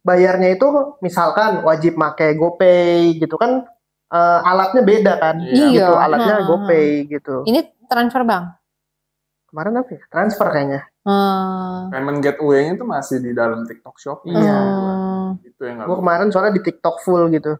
bayarnya 0.00 0.54
itu 0.54 0.66
misalkan 1.02 1.66
wajib 1.66 1.98
pakai 1.98 2.38
GoPay 2.38 3.18
gitu 3.18 3.34
kan 3.34 3.66
eh, 4.10 4.40
alatnya 4.42 4.82
beda 4.82 5.12
kan, 5.18 5.38
Iya. 5.38 5.66
gitu 5.70 5.92
Iya. 5.94 6.02
alatnya 6.02 6.34
ha, 6.38 6.46
GoPay 6.46 6.86
gitu. 7.06 7.46
Ini 7.46 7.60
transfer 7.86 8.22
bank. 8.22 8.44
Kemarin 9.50 9.82
apa 9.82 9.90
ya? 9.90 10.02
Transfer 10.06 10.46
kayaknya. 10.50 10.80
Hmm. 11.02 11.90
Payment 11.90 12.18
gateway-nya 12.18 12.78
itu 12.78 12.86
masih 12.86 13.18
di 13.18 13.34
dalam 13.34 13.66
TikTok 13.66 13.98
Shop. 13.98 14.18
Iya. 14.22 14.38
Hmm. 14.38 15.38
Itu 15.42 15.62
yang 15.66 15.82
Gue 15.82 15.98
kemarin 15.98 16.30
soalnya 16.30 16.54
di 16.54 16.62
TikTok 16.62 17.02
full 17.02 17.26
gitu. 17.30 17.58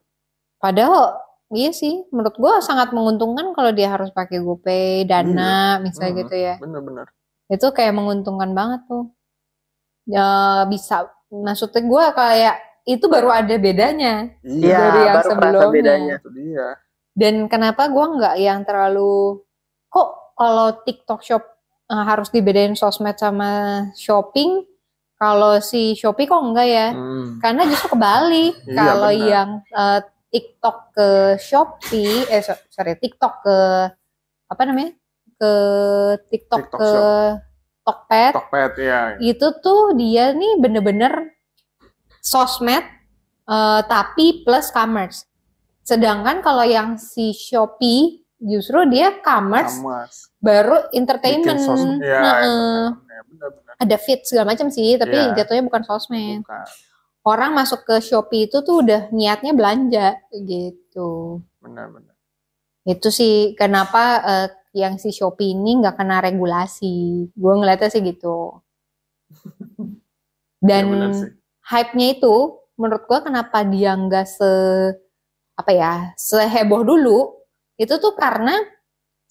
Padahal 0.58 1.18
iya 1.52 1.70
sih, 1.70 2.06
menurut 2.08 2.34
gua 2.34 2.58
sangat 2.60 2.90
menguntungkan 2.90 3.50
kalau 3.52 3.70
dia 3.70 3.90
harus 3.90 4.10
pakai 4.10 4.38
GoPay, 4.38 5.04
Dana, 5.04 5.78
misalnya 5.78 6.12
Hmm. 6.12 6.20
gitu 6.22 6.34
ya. 6.36 6.54
Bener-bener. 6.56 7.06
Itu 7.46 7.70
kayak 7.70 7.92
menguntungkan 7.92 8.50
banget 8.50 8.86
tuh. 8.86 9.10
Ya 10.06 10.28
bisa, 10.66 11.06
maksudnya 11.28 11.82
gua 11.84 12.10
kayak 12.10 12.56
itu 12.84 13.06
baru 13.06 13.30
ada 13.30 13.54
bedanya. 13.54 14.34
Iya, 14.40 14.78
Dari 14.80 15.00
yang 15.04 15.16
baru 15.16 15.28
sebelumnya. 15.28 15.70
bedanya. 15.70 16.16
Dia. 16.30 16.68
Dan 17.12 17.34
kenapa 17.46 17.86
gua 17.86 18.06
nggak 18.10 18.36
yang 18.38 18.62
terlalu 18.64 19.42
kok 19.86 20.08
kalau 20.34 20.72
TikTok 20.82 21.20
Shop 21.20 21.42
eh, 21.90 22.04
harus 22.06 22.30
dibedain 22.30 22.72
sosmed 22.72 23.18
sama 23.18 23.50
shopping, 23.92 24.62
kalau 25.14 25.58
si 25.58 25.92
Shopee 25.92 26.24
kok 26.24 26.38
enggak 26.40 26.66
ya? 26.66 26.88
Hmm. 26.94 27.42
Karena 27.42 27.66
justru 27.66 27.92
kebalik. 27.92 28.54
Iya, 28.64 28.74
Kalau 28.78 29.10
yang 29.10 29.48
eh, 29.66 30.00
TikTok 30.30 30.94
ke 30.94 31.08
Shopee, 31.36 32.24
eh 32.26 32.40
so- 32.40 32.62
sorry, 32.68 32.94
TikTok 32.94 33.42
ke 33.42 33.56
apa 34.46 34.62
namanya? 34.62 34.94
Ke 35.34 35.52
TikTok, 36.26 36.58
TikTok 36.66 36.78
ke 36.78 36.90
Tokped, 37.80 38.32
Tokped 38.36 38.74
ya. 38.78 39.16
itu 39.18 39.46
tuh 39.58 39.96
dia 39.96 40.30
nih 40.30 40.56
bener-bener 40.56 41.34
sosmed 42.20 42.84
eh, 43.46 43.80
tapi 43.84 44.44
plus 44.44 44.70
commerce. 44.70 45.26
Sedangkan 45.82 46.38
kalau 46.38 46.62
yang 46.62 46.94
si 46.94 47.32
Shopee 47.32 48.22
justru 48.38 48.86
dia 48.86 49.18
commerce 49.18 49.76
Kamas. 49.76 50.30
baru 50.38 50.86
Bikin 50.86 51.02
entertainment. 51.02 51.60
Ya. 52.00 52.20
Ya, 52.20 53.20
bener-bener. 53.26 53.74
Ada 53.76 53.96
fit 53.96 54.20
segala 54.22 54.52
macam 54.52 54.68
sih, 54.68 54.94
tapi 54.94 55.16
Iya. 55.16 55.34
jatuhnya 55.34 55.64
bukan 55.64 55.82
sosmed 55.82 56.44
Bukan. 56.44 56.64
Orang 57.30 57.54
masuk 57.54 57.86
ke 57.86 58.02
Shopee 58.02 58.50
itu 58.50 58.60
tuh 58.60 58.82
udah 58.82 59.08
niatnya 59.14 59.54
belanja 59.54 60.18
gitu. 60.34 61.38
Bener-bener. 61.62 62.14
Itu 62.82 63.14
sih 63.14 63.54
kenapa 63.54 64.02
eh, 64.26 64.48
yang 64.74 64.98
si 64.98 65.14
Shopee 65.14 65.54
ini 65.54 65.78
nggak 65.78 65.94
kena 65.94 66.18
regulasi. 66.18 67.30
Gue 67.30 67.52
ngeliatnya 67.54 67.88
sih 67.88 68.02
gitu. 68.02 68.58
Dan 70.60 70.84
Ya, 70.92 71.08
hype-nya 71.70 72.18
itu 72.18 72.34
menurut 72.76 73.06
gue 73.06 73.18
kenapa 73.22 73.62
dia 73.64 73.96
nggak 73.96 74.26
se 74.26 74.50
apa 75.54 75.70
ya 75.72 75.94
seheboh 76.16 76.80
dulu 76.80 77.18
itu 77.76 77.92
tuh 78.00 78.16
karena 78.16 78.56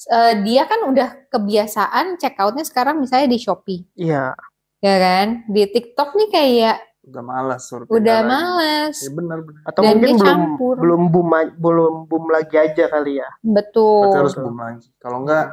eh, 0.07 0.33
dia 0.45 0.69
kan 0.69 0.85
udah 0.85 1.25
kebiasaan 1.27 2.21
check 2.21 2.37
out-nya 2.37 2.61
sekarang 2.65 3.01
misalnya 3.01 3.29
di 3.29 3.39
Shopee 3.41 3.81
Iya. 3.97 4.37
ya 4.79 4.95
kan 5.01 5.27
di 5.49 5.65
TikTok 5.65 6.13
nih 6.15 6.29
kayak 6.29 6.77
Udah 7.09 7.23
malas 7.25 7.61
suruh 7.65 7.85
udah 7.89 8.19
lagi. 8.21 8.29
males 8.29 8.95
Ya 9.01 9.09
bener-bener. 9.09 9.61
Atau 9.65 9.81
Dan 9.81 9.91
mungkin 9.97 10.15
belum 10.15 10.39
campur. 10.45 10.75
belum 10.77 11.01
boom 11.09 11.29
belum 11.57 11.93
boom 12.05 12.25
lagi 12.29 12.55
aja 12.55 12.85
kali 12.85 13.17
ya. 13.17 13.29
betul 13.41 14.05
Berarti 14.05 14.17
harus 14.21 14.35
boom 14.37 14.55
lagi. 14.55 14.87
Kalau 14.97 15.17
enggak, 15.25 15.45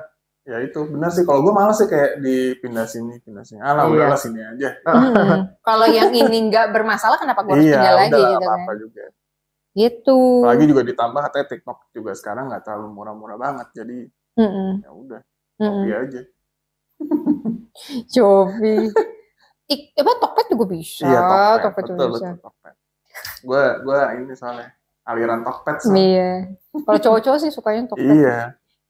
ya 0.44 0.56
itu 0.60 0.80
benar 0.86 1.10
sih. 1.10 1.24
Kalau 1.24 1.40
gue 1.40 1.50
malas 1.50 1.76
sih 1.76 1.88
kayak 1.88 2.20
dipindah 2.20 2.86
sini, 2.86 3.18
pindah 3.18 3.42
sini. 3.42 3.58
Alah, 3.58 3.88
Iya. 3.88 3.92
udahlah 3.96 4.20
sini 4.20 4.40
aja. 4.44 4.68
Mm-mm. 4.84 5.40
Kalau 5.60 5.86
yang 5.88 6.12
ini 6.12 6.38
nggak 6.46 6.70
bermasalah, 6.70 7.16
kenapa 7.16 7.42
gue 7.42 7.52
harus 7.56 7.66
iya, 7.66 7.74
pindah 7.80 7.94
lagi 7.96 8.12
gitu 8.14 8.36
kan? 8.36 8.44
apa-apa 8.44 8.72
juga. 8.76 9.04
Gitu. 9.76 10.20
Apalagi 10.40 10.64
juga 10.68 10.82
ditambah 10.84 11.20
katanya 11.26 11.46
TikTok 11.50 11.78
juga 11.90 12.12
sekarang 12.14 12.44
nggak 12.48 12.62
terlalu 12.62 12.88
murah-murah 12.92 13.36
banget. 13.36 13.66
Jadi 13.74 13.98
Mm-mm. 14.36 14.70
ya 14.80 14.90
udah, 14.92 15.20
Mm-mm. 15.58 15.72
kopi 15.82 15.90
aja. 15.92 16.20
Shopee. 18.12 18.88
Ik, 19.66 19.80
apa 19.94 20.12
Tokped 20.16 20.46
juga 20.48 20.64
bisa. 20.68 21.02
Iya, 21.02 21.20
Tokped. 21.20 21.60
Tokped 21.60 21.84
juga 21.84 21.96
betul, 21.98 22.10
bisa. 22.12 22.26
betul, 22.28 22.42
Tokped. 22.42 22.74
Gue 23.42 23.64
gue 23.80 24.00
ini 24.16 24.34
soalnya 24.34 24.68
aliran 25.02 25.40
Tokped. 25.42 25.76
soalnya. 25.80 25.98
Iya. 25.98 26.30
Kalau 26.78 26.98
cowok-cowok 27.00 27.38
sih 27.38 27.50
sukanya 27.50 27.82
Tokped. 27.86 28.06
Iya, 28.06 28.38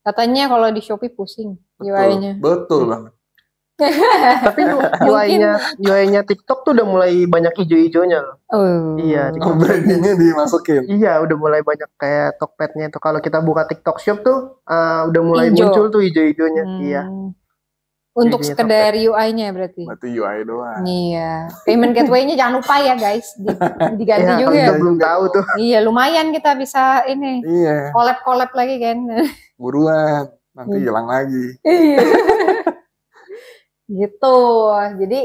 Katanya 0.03 0.47
kalau 0.47 0.69
di 0.71 0.79
Shopee 0.79 1.11
pusing 1.11 1.59
betul. 1.77 1.91
UI-nya. 1.91 2.33
Betul 2.39 2.83
banget. 2.87 3.13
Tapi 4.47 4.61
UI-nya 5.03 5.53
UI-nya 5.77 6.25
TikTok 6.25 6.65
tuh 6.65 6.73
udah 6.73 6.87
mulai 6.87 7.27
banyak 7.27 7.53
ijo-ijonya 7.59 8.23
loh. 8.23 8.37
Oh. 8.49 8.97
Iya, 8.97 9.37
Oh, 9.37 9.53
brandingnya 9.53 10.17
dimasukin. 10.17 10.89
Iya, 10.89 11.21
udah 11.21 11.37
mulai 11.37 11.61
banyak 11.61 11.91
kayak 11.97 12.39
Tokped-nya 12.39 12.89
itu. 12.89 12.97
Kalau 12.97 13.19
kita 13.19 13.43
buka 13.43 13.67
TikTok 13.67 13.99
Shop 13.99 14.23
tuh 14.23 14.63
eh, 14.63 15.03
udah 15.09 15.23
mulai 15.23 15.47
Ijo. 15.51 15.69
muncul 15.69 15.85
tuh 15.91 16.01
ijo-ijonya. 16.01 16.65
Hmm. 16.65 16.81
Iya. 16.81 17.03
Untuk 18.17 18.41
Giginya 18.41 18.57
sekedar 18.57 18.93
UI-nya 18.97 19.47
berarti. 19.53 19.85
Berarti 19.85 20.09
UI 20.09 20.39
doang. 20.43 20.83
Iya. 20.89 21.53
Payment 21.69 21.93
gateway-nya 21.93 22.33
jangan 22.33 22.65
lupa 22.65 22.75
ya 22.81 22.97
guys. 22.97 23.29
Di- 23.37 23.61
diganti 24.01 24.27
Iya, 24.27 24.41
juga. 24.41 24.57
ya. 24.57 24.65
kita 24.65 24.75
belum 24.81 24.97
tahu 24.97 25.23
tuh. 25.29 25.45
Iya, 25.61 25.79
lumayan 25.85 26.27
kita 26.33 26.51
bisa 26.57 27.05
ini 27.05 27.45
Iya, 27.45 27.93
collab-collab 27.93 28.51
lagi 28.57 28.77
kan. 28.81 28.99
buruan. 29.61 30.33
Nanti 30.57 30.77
Iya. 30.81 30.85
hilang 30.89 31.07
lagi. 31.07 31.45
Iya. 31.61 32.01
gitu. 34.01 34.39
Jadi 34.97 35.21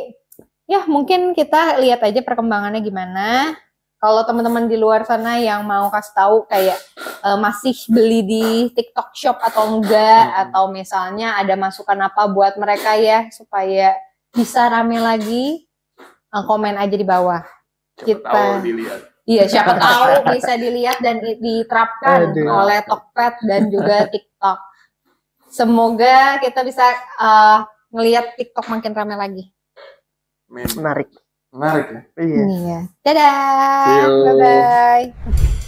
ya 0.68 0.84
mungkin 0.86 1.32
kita 1.32 1.80
lihat 1.80 2.04
aja 2.04 2.20
perkembangannya 2.20 2.80
gimana. 2.80 3.56
Kalau 4.02 4.26
teman-teman 4.26 4.66
di 4.66 4.76
luar 4.76 5.06
sana 5.06 5.38
yang 5.38 5.62
mau 5.62 5.86
kasih 5.88 6.14
tahu 6.18 6.36
kayak 6.50 6.74
eh, 7.22 7.38
masih 7.38 7.78
beli 7.86 8.26
di 8.26 8.46
TikTok 8.74 9.14
Shop 9.14 9.38
atau 9.38 9.78
enggak 9.78 10.26
Hmm. 10.26 10.42
atau 10.50 10.64
misalnya 10.68 11.38
ada 11.38 11.54
masukan 11.54 12.02
apa 12.02 12.26
buat 12.28 12.58
mereka 12.58 12.98
ya 12.98 13.30
supaya 13.30 13.94
bisa 14.34 14.66
rame 14.66 14.98
lagi 14.98 15.70
eh, 16.34 16.44
komen 16.44 16.76
aja 16.76 16.96
di 16.98 17.06
bawah. 17.06 17.46
Siapa 17.96 18.10
Kita- 18.10 18.34
tahu 18.34 18.52
dilihat. 18.66 19.00
Iya, 19.22 19.46
siapa 19.46 19.78
tahu 19.86 20.34
bisa 20.34 20.58
dilihat 20.58 20.98
dan 20.98 21.22
diterapkan 21.22 22.34
Aduh. 22.34 22.58
oleh 22.58 22.82
Tokped 22.82 23.46
dan 23.46 23.70
juga 23.70 24.10
TikTok. 24.10 24.60
Semoga 25.46 26.42
kita 26.42 26.66
bisa 26.66 26.90
eh, 27.22 27.58
ngelihat 27.94 28.34
TikTok 28.34 28.66
makin 28.66 28.98
ramai 28.98 29.14
lagi. 29.14 29.44
Menarik. 30.50 31.14
Menarik 31.52 31.88
ya. 31.92 32.02
Iya. 32.24 32.44
Iya. 32.48 32.80
Dadah. 33.04 33.36
See 33.84 33.98
you. 34.00 34.12
Bye 34.24 34.34
bye. 34.40 35.68